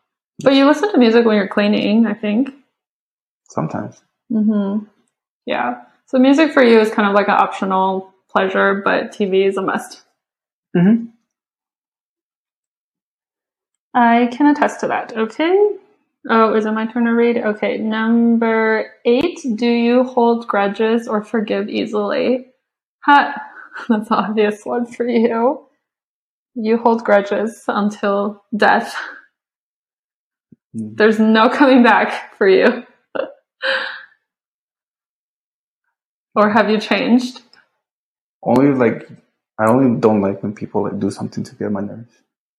[0.43, 2.53] But you listen to music when you're cleaning, I think.
[3.49, 4.01] Sometimes.
[4.31, 4.87] Mhm.
[5.45, 5.83] Yeah.
[6.07, 9.61] So music for you is kind of like an optional pleasure, but TV is a
[9.61, 10.04] must.
[10.75, 11.05] Mm-hmm.
[13.93, 15.15] I can attest to that.
[15.17, 15.69] Okay.
[16.29, 17.37] Oh, is it my turn to read?
[17.37, 17.77] Okay.
[17.77, 19.39] Number eight.
[19.55, 22.47] Do you hold grudges or forgive easily?
[23.05, 23.35] Ha!
[23.89, 25.67] That's an obvious one for you.
[26.55, 28.95] You hold grudges until death.
[30.75, 30.97] Mm.
[30.97, 32.85] There's no coming back for you.
[36.35, 37.41] or have you changed?
[38.43, 39.09] Only like
[39.59, 42.11] I only don't like when people like do something to get my nerves,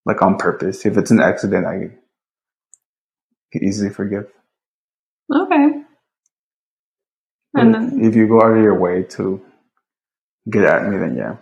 [0.07, 0.87] like on purpose.
[0.87, 1.91] If it's an accident, I
[3.53, 4.31] can easily forgive.
[5.35, 5.83] Okay.
[7.55, 9.43] And then, if you go out of your way to
[10.51, 11.37] get at me, then yeah,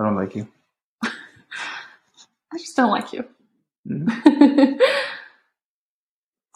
[0.00, 0.48] I don't like you.
[1.04, 3.24] I just don't like you.
[3.88, 4.78] Mhm.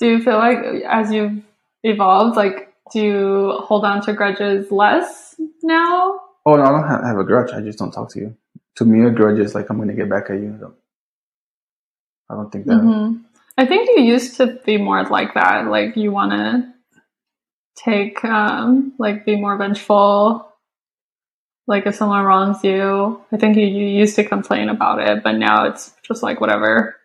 [0.00, 0.58] do you feel like
[0.88, 1.42] as you've
[1.82, 6.20] evolved, like, do you hold on to grudges less now?
[6.48, 7.52] Oh no, I don't have, have a grudge.
[7.52, 8.34] I just don't talk to you.
[8.76, 10.56] To me, a grudge is like I'm gonna get back at you.
[10.58, 10.74] So
[12.30, 12.78] I don't think that.
[12.78, 13.18] hmm
[13.58, 15.66] I think you used to be more like that.
[15.66, 16.72] Like, you want to
[17.84, 20.48] take, um, like, be more vengeful.
[21.66, 25.32] Like, if someone wrongs you, I think you, you used to complain about it, but
[25.32, 26.96] now it's just like whatever.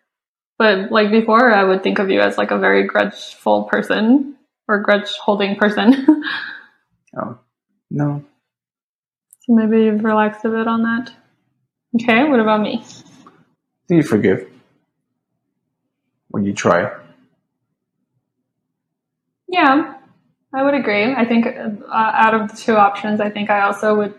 [0.58, 4.36] But like before, I would think of you as like a very grudgeful person
[4.68, 6.06] or grudge holding person.
[7.16, 7.38] Oh
[7.92, 8.24] no,
[9.44, 11.12] so maybe you've relaxed a bit on that.
[11.94, 12.82] Okay, what about me?
[13.88, 14.48] do you forgive
[16.28, 16.90] when you try?
[19.48, 19.94] Yeah,
[20.54, 21.12] I would agree.
[21.12, 24.14] I think uh, out of the two options, I think I also would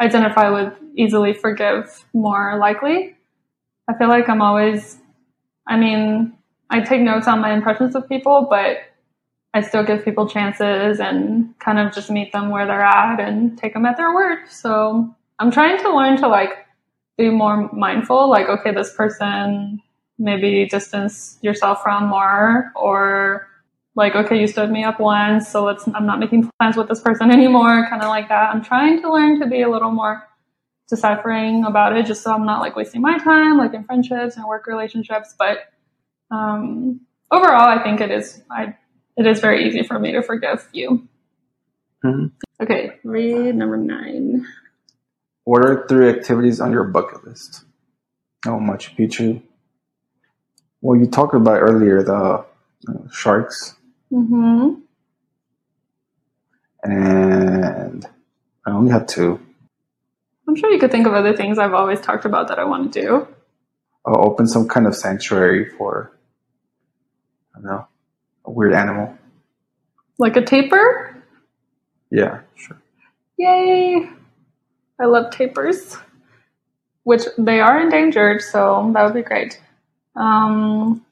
[0.00, 3.16] identify with easily forgive more likely.
[3.88, 4.98] I feel like I'm always,
[5.68, 6.36] I mean,
[6.70, 8.78] I take notes on my impressions of people, but
[9.56, 13.56] I still give people chances and kind of just meet them where they're at and
[13.56, 14.40] take them at their word.
[14.50, 16.50] So I'm trying to learn to like
[17.16, 19.80] be more mindful, like, okay, this person
[20.18, 23.48] maybe distance yourself from more or
[23.94, 27.00] like, okay, you stood me up once, so let's, I'm not making plans with this
[27.00, 28.54] person anymore, kind of like that.
[28.54, 30.22] I'm trying to learn to be a little more
[30.86, 34.46] deciphering about it just so I'm not like wasting my time, like in friendships and
[34.46, 35.34] work relationships.
[35.38, 35.60] But
[36.30, 37.00] um,
[37.30, 38.76] overall, I think it is, I,
[39.16, 41.06] it is very easy for me to forgive you.
[42.04, 42.32] Mhm.
[42.60, 44.46] Okay, read number nine.
[45.44, 47.64] What are three activities on your bucket list?
[48.46, 49.42] Oh, Machu Picchu.
[50.80, 53.74] Well, you talked about earlier the uh, sharks,
[54.12, 54.74] Mm-hmm.
[56.84, 58.06] and
[58.66, 59.40] I only have two.
[60.48, 62.92] I'm sure you could think of other things I've always talked about that I want
[62.92, 63.28] to do.
[64.06, 66.12] I'll open some kind of sanctuary for,
[67.54, 67.88] I don't know,
[68.46, 69.16] a weird animal.
[70.18, 71.22] Like a tapir?
[72.10, 72.80] Yeah, sure.
[73.36, 74.08] Yay!
[74.98, 76.00] I love tapirs,
[77.02, 79.60] which they are endangered, so that would be great.
[80.14, 81.04] Um,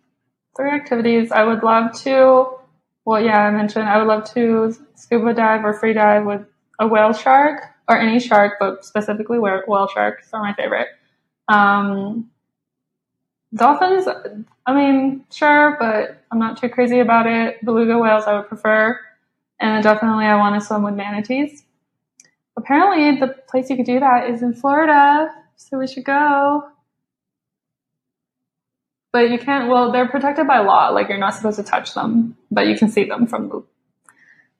[0.56, 1.32] three activities.
[1.32, 2.56] I would love to,
[3.04, 6.46] well, yeah, I mentioned I would love to scuba dive or free dive with
[6.78, 10.88] a whale shark or any shark, but specifically whale sharks are my favorite.
[11.48, 12.30] Um,
[13.54, 14.08] dolphins,
[14.66, 17.64] I mean, sure, but I'm not too crazy about it.
[17.64, 18.98] Beluga whales, I would prefer.
[19.60, 21.64] And then definitely, I want to swim with manatees.
[22.56, 26.62] Apparently, the place you could do that is in Florida, so we should go.
[29.12, 30.88] But you can't, well, they're protected by law.
[30.88, 33.64] Like, you're not supposed to touch them, but you can see them from the,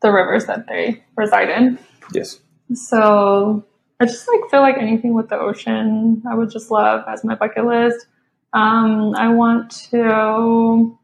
[0.00, 1.78] the rivers that they reside in.
[2.12, 2.40] Yes.
[2.72, 3.64] So
[4.00, 7.34] I just like feel like anything with the ocean, I would just love as my
[7.34, 8.06] bucket list.
[8.54, 10.96] Um, I want to.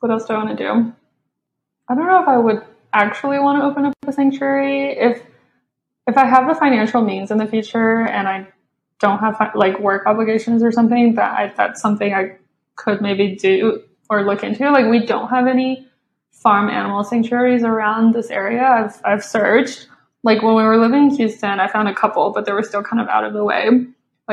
[0.00, 0.92] What else do I want to do?
[1.88, 2.62] I don't know if I would
[2.92, 5.22] actually want to open up a sanctuary if
[6.06, 8.48] if I have the financial means in the future and I
[8.98, 12.36] don't have like work obligations or something that I, that's something I
[12.76, 14.68] could maybe do or look into.
[14.70, 15.86] Like we don't have any
[16.32, 18.64] farm animal sanctuaries around this area.
[18.64, 19.88] I've I've searched.
[20.24, 22.82] Like when we were living in Houston, I found a couple, but they were still
[22.82, 23.68] kind of out of the way,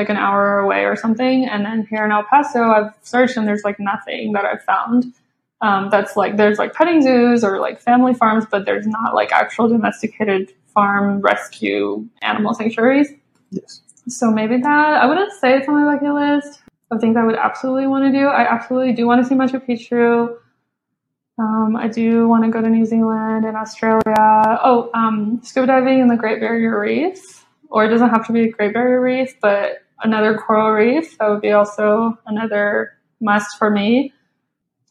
[0.00, 1.46] like an hour away or something.
[1.46, 5.12] And then here in El Paso, I've searched and there's like nothing that I've found.
[5.60, 9.30] Um, that's like there's like petting zoos or like family farms, but there's not like
[9.30, 13.08] actual domesticated farm rescue animal sanctuaries.
[13.50, 13.82] Yes.
[14.08, 17.36] So maybe that I wouldn't say it's on my bucket list of things I would
[17.36, 18.26] absolutely want to do.
[18.26, 20.34] I absolutely do want to see Machu Picchu.
[21.38, 24.02] Um, I do want to go to New Zealand and Australia.
[24.16, 28.42] Oh, um, scuba diving in the Great Barrier Reef, or it doesn't have to be
[28.42, 31.18] a Great Barrier Reef, but another coral reef.
[31.18, 34.12] That would be also another must for me.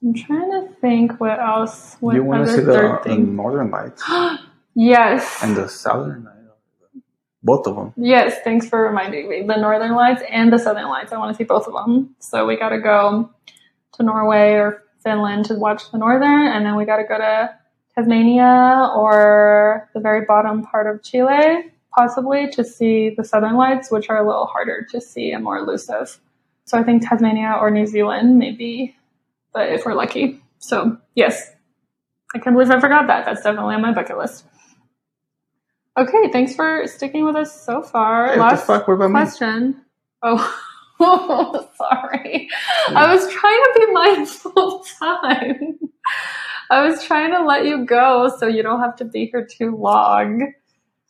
[0.02, 1.98] I'm trying to think what else.
[2.00, 4.04] What you want to other see the, the uh, northern lights
[4.76, 5.44] yes.
[5.44, 6.36] and the southern lights.
[7.42, 7.94] Both of them.
[7.96, 9.44] Yes, thanks for reminding me.
[9.44, 11.14] The Northern Lights and the Southern Lights.
[11.14, 12.14] I want to see both of them.
[12.20, 13.30] So we got to go
[13.94, 17.56] to Norway or Finland to watch the Northern, and then we got to go to
[17.96, 24.10] Tasmania or the very bottom part of Chile, possibly, to see the Southern Lights, which
[24.10, 26.20] are a little harder to see and more elusive.
[26.66, 28.96] So I think Tasmania or New Zealand, maybe,
[29.54, 30.42] but if we're lucky.
[30.60, 31.52] So, yes,
[32.36, 33.26] I can't believe I forgot that.
[33.26, 34.46] That's definitely on my bucket list.
[35.98, 38.34] Okay, thanks for sticking with us so far.
[38.34, 38.88] Hey, Last fuck?
[38.88, 39.12] About me?
[39.12, 39.82] question.
[40.22, 40.38] Oh,
[41.78, 42.50] sorry.
[42.90, 45.80] I was trying to be mindful of time.
[46.72, 49.76] I was trying to let you go so you don't have to be here too
[49.76, 50.54] long.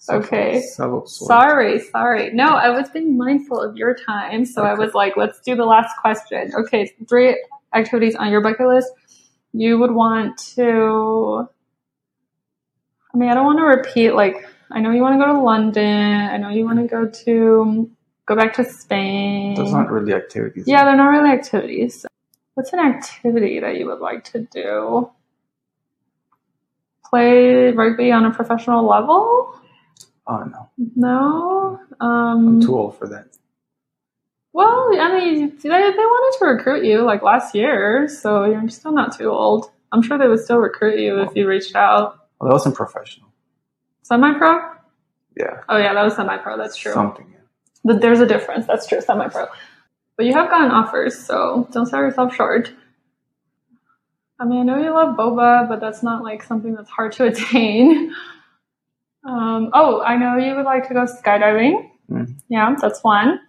[0.08, 0.62] Okay.
[0.62, 2.32] Sorry, sorry.
[2.34, 5.66] No, I was being mindful of your time, so I was like, let's do the
[5.66, 6.52] last question.
[6.56, 7.43] Okay, three
[7.74, 8.89] activities on your bucket list.
[9.52, 11.50] You would want to.
[13.14, 14.12] I mean, I don't want to repeat.
[14.12, 15.86] Like, I know you want to go to London.
[15.86, 17.91] I know you want to go to
[18.26, 19.56] go back to Spain.
[19.56, 20.66] Those aren't really activities.
[20.66, 22.06] Yeah, they're not really activities.
[22.54, 25.10] What's an activity that you would like to do?
[27.04, 29.60] Play rugby on a professional level?
[30.32, 31.80] Oh no, No.
[32.00, 32.08] I'm
[32.48, 33.26] Um, too old for that.
[34.54, 38.92] well, I mean, they, they wanted to recruit you like last year, so you're still
[38.94, 39.72] not too old.
[39.92, 42.20] I'm sure they would still recruit you if you reached out.
[42.40, 43.28] Well, that wasn't professional.
[44.04, 44.56] Semi pro?
[45.36, 46.58] Yeah, Oh, yeah, that was semi pro.
[46.58, 46.94] That's true.
[46.94, 47.26] something.
[47.32, 47.40] Yeah.
[47.84, 48.68] But there's a difference.
[48.68, 49.48] That's true, semi pro.
[50.16, 52.72] But you have gotten offers, so don't sell yourself short.
[54.40, 57.26] I mean, I know you love boba, but that's not like something that's hard to
[57.32, 58.14] attain.
[59.28, 61.89] Um, oh, I know you would like to go skydiving.
[62.09, 62.36] Mhm.
[62.49, 63.39] Yeah, that's one.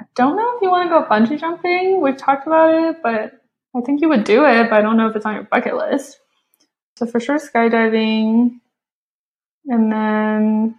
[0.00, 2.00] I don't know if you want to go bungee jumping.
[2.00, 3.32] We've talked about it, but
[3.76, 5.76] I think you would do it, but I don't know if it's on your bucket
[5.76, 6.18] list.
[6.96, 8.58] So for sure, skydiving.
[9.66, 10.74] And then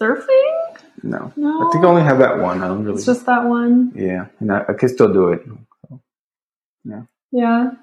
[0.00, 0.76] surfing?
[1.02, 1.68] No, No.
[1.68, 2.62] I think I only have that one.
[2.62, 2.96] I don't really.
[2.96, 3.92] It's just that one.
[3.94, 5.42] yeah, and I, I can still do it.
[6.84, 7.02] Yeah.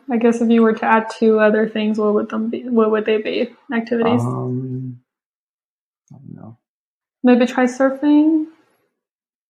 [0.09, 2.67] I guess if you were to add two other things, what would them be?
[2.67, 3.53] What would they be?
[3.73, 4.21] Activities?
[4.21, 4.99] Um,
[6.11, 6.57] I don't know.
[7.23, 8.47] Maybe try surfing.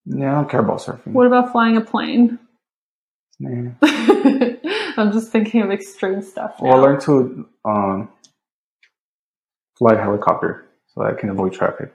[0.06, 1.14] Yeah, I don't care about surfing.
[1.14, 2.40] What about flying a plane?
[3.40, 3.72] Nah.
[4.98, 6.56] I'm just thinking of extreme stuff.
[6.60, 6.82] Well, I now.
[6.84, 8.10] learned to um,
[9.78, 11.94] fly a helicopter so I can avoid traffic.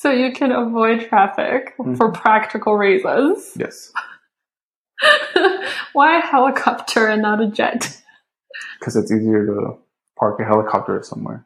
[0.00, 1.96] So you can avoid traffic Mhm.
[1.96, 3.52] for practical reasons.
[3.56, 3.92] Yes,
[5.92, 8.00] Why a helicopter and not a jet?
[8.78, 9.76] because it's easier to
[10.18, 11.44] park a helicopter somewhere.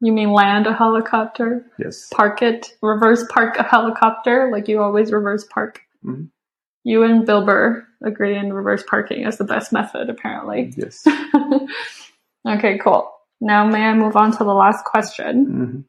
[0.00, 1.64] You mean land a helicopter?
[1.78, 2.08] Yes.
[2.12, 5.80] Park it, reverse park a helicopter, like you always reverse park.
[6.04, 6.28] Mhm.
[6.84, 10.72] You and Bill Burr agree in reverse parking is the best method, apparently.
[10.76, 11.06] Yes.
[12.48, 13.10] okay, cool.
[13.40, 15.86] Now, may I move on to the last question?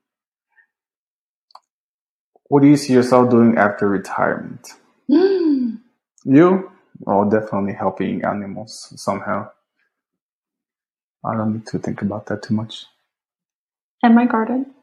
[2.47, 4.73] What do you see yourself doing after retirement?
[6.27, 6.71] You?
[7.05, 9.51] Oh, definitely helping animals somehow.
[11.23, 12.87] I don't need to think about that too much.
[14.01, 14.73] In my garden.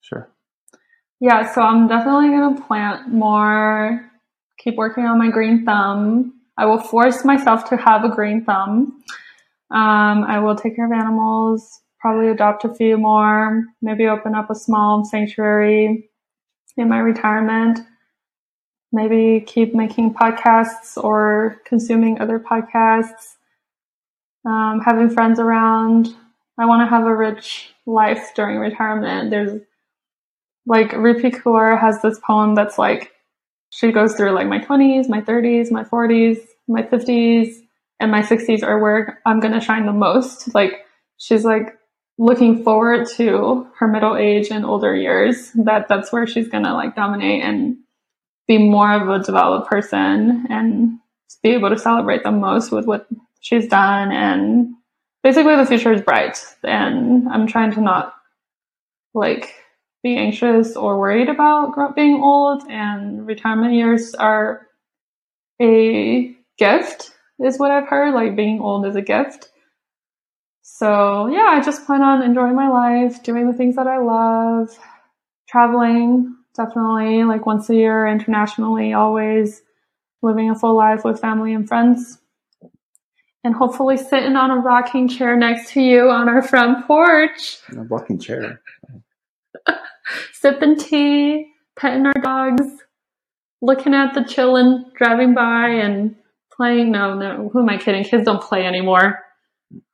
[0.00, 0.28] Sure.
[1.18, 4.08] Yeah, so I'm definitely going to plant more,
[4.58, 6.34] keep working on my green thumb.
[6.56, 9.02] I will force myself to have a green thumb.
[9.72, 14.50] Um, I will take care of animals, probably adopt a few more, maybe open up
[14.50, 16.10] a small sanctuary
[16.76, 17.80] in my retirement.
[18.92, 23.34] Maybe keep making podcasts or consuming other podcasts.
[24.46, 26.14] Um, having friends around.
[26.58, 29.30] I want to have a rich life during retirement.
[29.30, 29.60] There's
[30.66, 33.12] like Rupi Kaur has this poem that's like
[33.70, 37.56] she goes through like my 20s, my 30s, my 40s, my 50s,
[38.00, 40.54] and my 60s are where I'm going to shine the most.
[40.54, 40.84] Like
[41.18, 41.76] she's like
[42.18, 46.72] looking forward to her middle age and older years that that's where she's going to
[46.72, 47.76] like dominate and
[48.46, 50.98] be more of a developed person and
[51.42, 53.08] be able to celebrate the most with what
[53.40, 54.12] she's done.
[54.12, 54.74] And
[55.22, 56.38] basically the future is bright.
[56.62, 58.14] And I'm trying to not
[59.12, 59.54] like
[60.02, 62.62] be anxious or worried about being old.
[62.70, 64.66] And retirement years are
[65.60, 67.10] a gift
[67.40, 68.14] is what I've heard.
[68.14, 69.48] Like being old is a gift
[70.66, 74.76] so yeah I just plan on enjoying my life doing the things that I love
[75.46, 79.62] traveling definitely like once a year internationally always
[80.22, 82.18] living a full life with family and friends
[83.44, 87.82] and hopefully sitting on a rocking chair next to you on our front porch A
[87.82, 88.62] rocking chair.
[90.32, 92.66] sipping tea, petting our dogs,
[93.60, 96.16] looking at the chillin' driving by and
[96.52, 96.90] playing.
[96.90, 98.04] No, no, who am I kidding?
[98.04, 99.20] Kids don't play anymore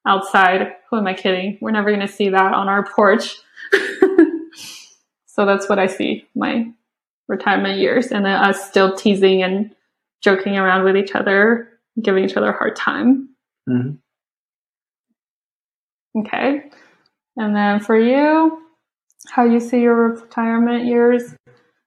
[0.07, 0.73] outside.
[0.91, 1.59] Who am I kidding?
[1.61, 3.37] We're never going to see that on our porch.
[5.27, 6.73] so that's what I see my
[7.29, 9.75] retirement years, and then us still teasing and
[10.21, 11.69] joking around with each other,
[12.03, 13.31] giving each other a hard time.
[13.67, 13.93] hmm
[16.19, 16.69] Okay.
[17.37, 18.61] And then for you,
[19.29, 21.35] how you see your retirement years?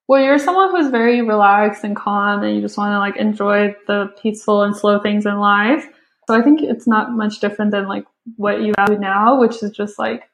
[0.08, 3.76] Well, you're someone who's very relaxed and calm and you just want to like enjoy
[3.88, 5.88] the peaceful and slow things in life.
[6.28, 8.06] So I think it's not much different than like
[8.38, 10.30] what you value now, which is just like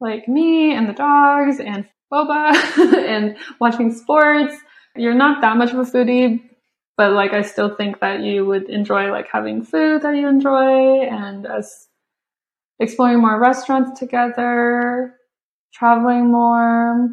[0.00, 2.54] like me and the dogs and boba
[3.06, 4.54] and watching sports.
[4.96, 6.42] You're not that much of a foodie,
[6.96, 11.00] but like I still think that you would enjoy like having food that you enjoy
[11.00, 11.88] and us
[12.78, 15.16] exploring more restaurants together,
[15.72, 17.08] traveling more,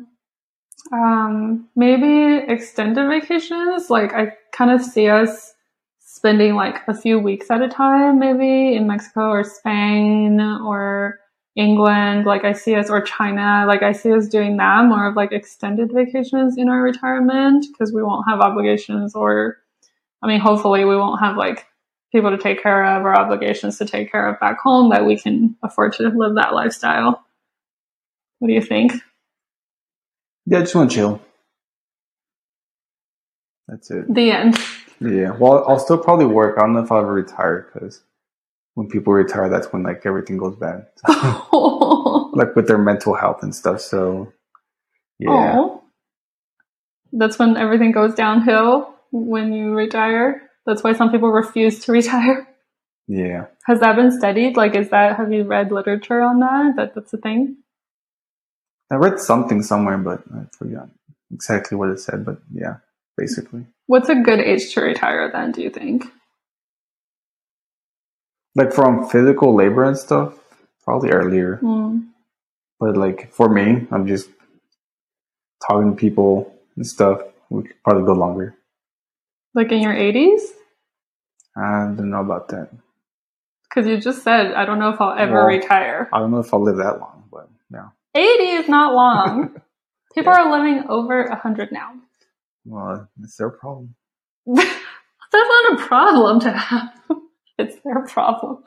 [0.91, 3.89] um, maybe extended vacations.
[3.89, 5.50] Like I kind of see us
[6.21, 11.19] spending like a few weeks at a time, maybe in Mexico or Spain or
[11.55, 12.27] England.
[12.27, 13.65] Like I see us or China.
[13.67, 17.91] Like I see us doing that more of like extended vacations in our retirement because
[17.91, 19.57] we won't have obligations or,
[20.21, 21.65] I mean, hopefully we won't have like
[22.11, 25.17] people to take care of or obligations to take care of back home that we
[25.17, 27.25] can afford to live that lifestyle.
[28.37, 28.93] What do you think?
[30.45, 31.21] Yeah, I just want to chill.
[33.67, 34.13] That's it.
[34.13, 34.57] The end.
[34.99, 35.31] Yeah.
[35.31, 36.57] Well, I'll still probably work.
[36.57, 38.03] I don't know if I'll ever retire because
[38.75, 43.53] when people retire, that's when like everything goes bad, like with their mental health and
[43.53, 43.81] stuff.
[43.81, 44.31] So,
[45.19, 45.29] yeah.
[45.31, 45.79] Aw.
[47.13, 50.49] That's when everything goes downhill when you retire.
[50.65, 52.47] That's why some people refuse to retire.
[53.07, 53.47] Yeah.
[53.65, 54.55] Has that been studied?
[54.55, 56.73] Like, is that, have you read literature on that?
[56.77, 57.57] That that's a thing?
[58.89, 60.89] I read something somewhere, but I forgot
[61.33, 62.25] exactly what it said.
[62.25, 62.77] But yeah,
[63.17, 63.65] basically.
[63.87, 66.05] What's a good age to retire then, do you think?
[68.55, 70.33] Like from physical labor and stuff,
[70.83, 71.57] probably earlier.
[71.57, 71.99] Hmm.
[72.79, 74.29] But like for me, I'm just
[75.67, 77.21] talking to people and stuff.
[77.49, 78.55] We could probably go longer.
[79.53, 80.41] Like in your 80s?
[81.55, 82.69] I don't know about that.
[83.69, 86.09] Because you just said, I don't know if I'll ever Well, retire.
[86.13, 87.89] I don't know if I'll live that long, but yeah.
[88.15, 89.61] 80 is not long.
[90.15, 90.39] People Yeah.
[90.43, 91.93] are living over 100 now.
[92.65, 93.95] Well, it's their problem.
[94.45, 94.67] That's
[95.33, 96.93] not a problem to have.
[97.57, 98.63] it's their problem.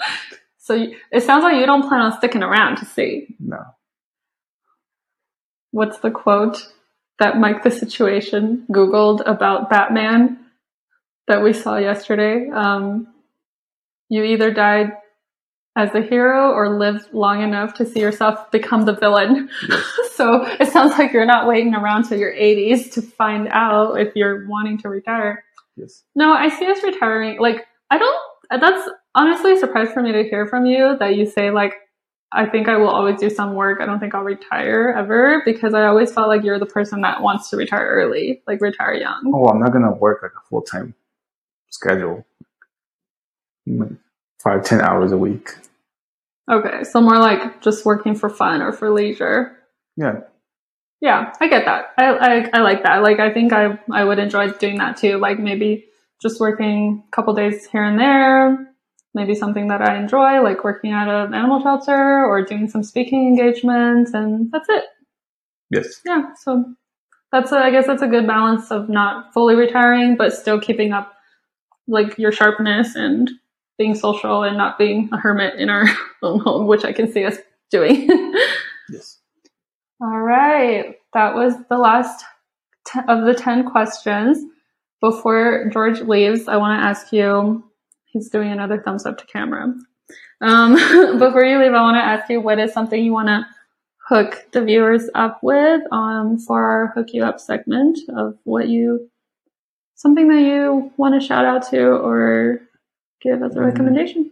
[0.59, 3.37] So you, it sounds like you don't plan on sticking around to see.
[3.39, 3.59] No.
[5.73, 6.73] What's the quote
[7.19, 10.39] that Mike the Situation Googled about Batman
[11.29, 12.49] that we saw yesterday?
[12.49, 13.09] Um,
[14.09, 14.93] you either died
[15.77, 19.49] as the hero or live long enough to see yourself become the villain.
[19.69, 19.85] Yes.
[20.15, 24.15] so it sounds like you're not waiting around till your 80s to find out if
[24.15, 25.45] you're wanting to retire.
[25.77, 26.05] Yes.
[26.15, 27.41] No, I see us retiring.
[27.41, 28.21] Like, I don't,
[28.61, 31.75] that's honestly a surprise for me to hear from you that you say, like,
[32.35, 33.81] I think I will always do some work.
[33.81, 37.23] I don't think I'll retire ever because I always felt like you're the person that
[37.23, 39.33] wants to retire early, like retire young.
[39.33, 40.95] Oh, I'm not gonna work like a full time
[41.71, 42.27] schedule,
[44.45, 45.51] five ten hours a week.
[46.51, 49.57] Okay, so more like just working for fun or for leisure.
[49.97, 50.21] Yeah,
[51.01, 51.87] Yeah, I get that.
[51.99, 53.03] I, I I like that.
[53.03, 55.19] Like I think I I would enjoy doing that too.
[55.19, 55.87] Like maybe
[56.23, 58.71] just working a couple days here and there.
[59.15, 63.29] Maybe something that I enjoy, like working at an animal shelter or doing some speaking
[63.29, 64.85] engagements, and that's it.
[65.71, 66.65] yes, Yeah, so
[67.31, 70.93] that's a, I guess that's a good balance of not fully retiring, but still keeping
[70.93, 71.13] up
[71.87, 73.31] like your sharpness and
[73.79, 75.85] being social and not being a hermit in our
[76.23, 77.37] own home, which I can see us
[77.71, 78.09] doing.
[78.91, 79.19] yes.
[80.01, 80.97] All right.
[81.13, 82.25] That was the last
[82.87, 84.39] t- of the 10 questions.
[85.01, 87.65] Before George leaves, I want to ask you,
[88.05, 89.75] he's doing another thumbs up to camera.
[90.41, 90.75] Um,
[91.19, 93.47] before you leave, I want to ask you, what is something you want to
[94.09, 99.11] hook the viewers up with um, for our hook you up segment of what you,
[99.95, 102.61] something that you want to shout out to or
[103.25, 103.67] give as a Mhm.
[103.67, 104.31] recommendation?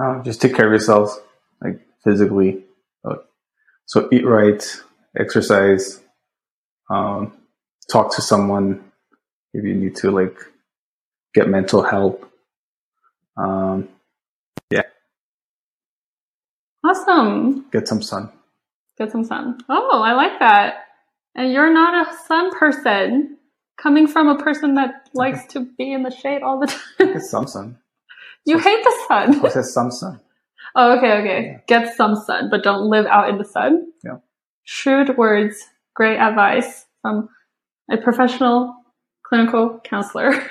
[0.00, 1.18] Uh, just take care of yourselves,
[1.60, 2.64] like physically.
[3.04, 3.16] Uh,
[3.86, 4.62] so eat right,
[5.18, 6.02] exercise,
[6.90, 7.32] um,
[7.90, 8.92] talk to someone
[9.54, 10.38] if you need to, like
[11.34, 12.30] get mental help.
[13.36, 13.88] Um,
[14.70, 14.82] yeah.
[16.84, 17.68] Awesome.
[17.70, 18.30] get some sun.
[18.98, 19.58] Get some sun.
[19.68, 20.86] Oh, I like that.
[21.34, 23.37] And you're not a sun person.
[23.80, 26.66] Coming from a person that likes to be in the shade all the
[26.98, 27.12] time.
[27.12, 27.78] Get some sun.
[28.44, 29.44] You hate the sun.
[29.44, 30.20] I said some sun.
[30.76, 31.62] Oh, okay, okay.
[31.66, 33.90] Get some sun, but don't live out in the sun.
[34.04, 34.18] Yeah.
[34.64, 35.56] Shrewd words,
[35.94, 37.30] great advice from
[37.90, 38.74] a professional
[39.24, 40.32] clinical counselor.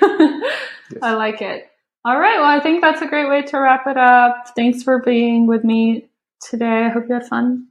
[0.90, 1.02] Yes.
[1.02, 1.68] I like it.
[2.06, 2.38] All right.
[2.38, 4.54] Well, I think that's a great way to wrap it up.
[4.56, 6.08] Thanks for being with me
[6.40, 6.86] today.
[6.86, 7.68] I hope you had fun.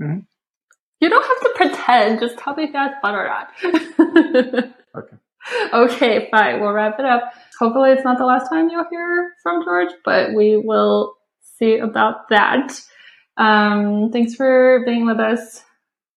[0.00, 0.24] Mhm.
[1.04, 2.20] You don't have to pretend.
[2.20, 4.74] Just tell me if you had fun or not.
[4.96, 5.16] Okay.
[5.74, 6.60] Okay, fine.
[6.60, 7.34] We'll wrap it up.
[7.58, 11.16] Hopefully, it's not the last time you'll hear from George, but we will
[11.58, 12.80] see about that.
[13.36, 15.62] Um, thanks for being with us,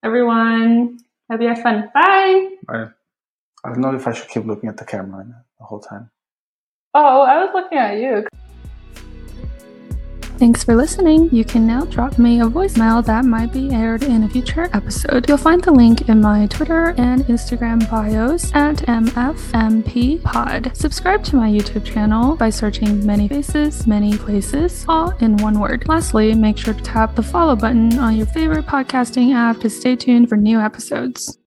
[0.05, 0.99] everyone.
[1.29, 1.89] Have you had fun.
[1.93, 2.49] Bye.
[2.69, 2.85] I,
[3.65, 5.25] I don't know if I should keep looking at the camera
[5.59, 6.09] the whole time.
[6.93, 8.25] Oh, I was looking at you.
[10.37, 11.29] Thanks for listening.
[11.31, 15.27] You can now drop me a voicemail that might be aired in a future episode.
[15.27, 20.75] You'll find the link in my Twitter and Instagram bios at MFMPod.
[20.77, 25.87] Subscribe to my YouTube channel by searching Many Faces, Many Places, all in one word.
[25.87, 29.95] Lastly, make sure to tap the follow button on your favorite podcasting app to stay
[29.95, 31.39] tuned for new episodes.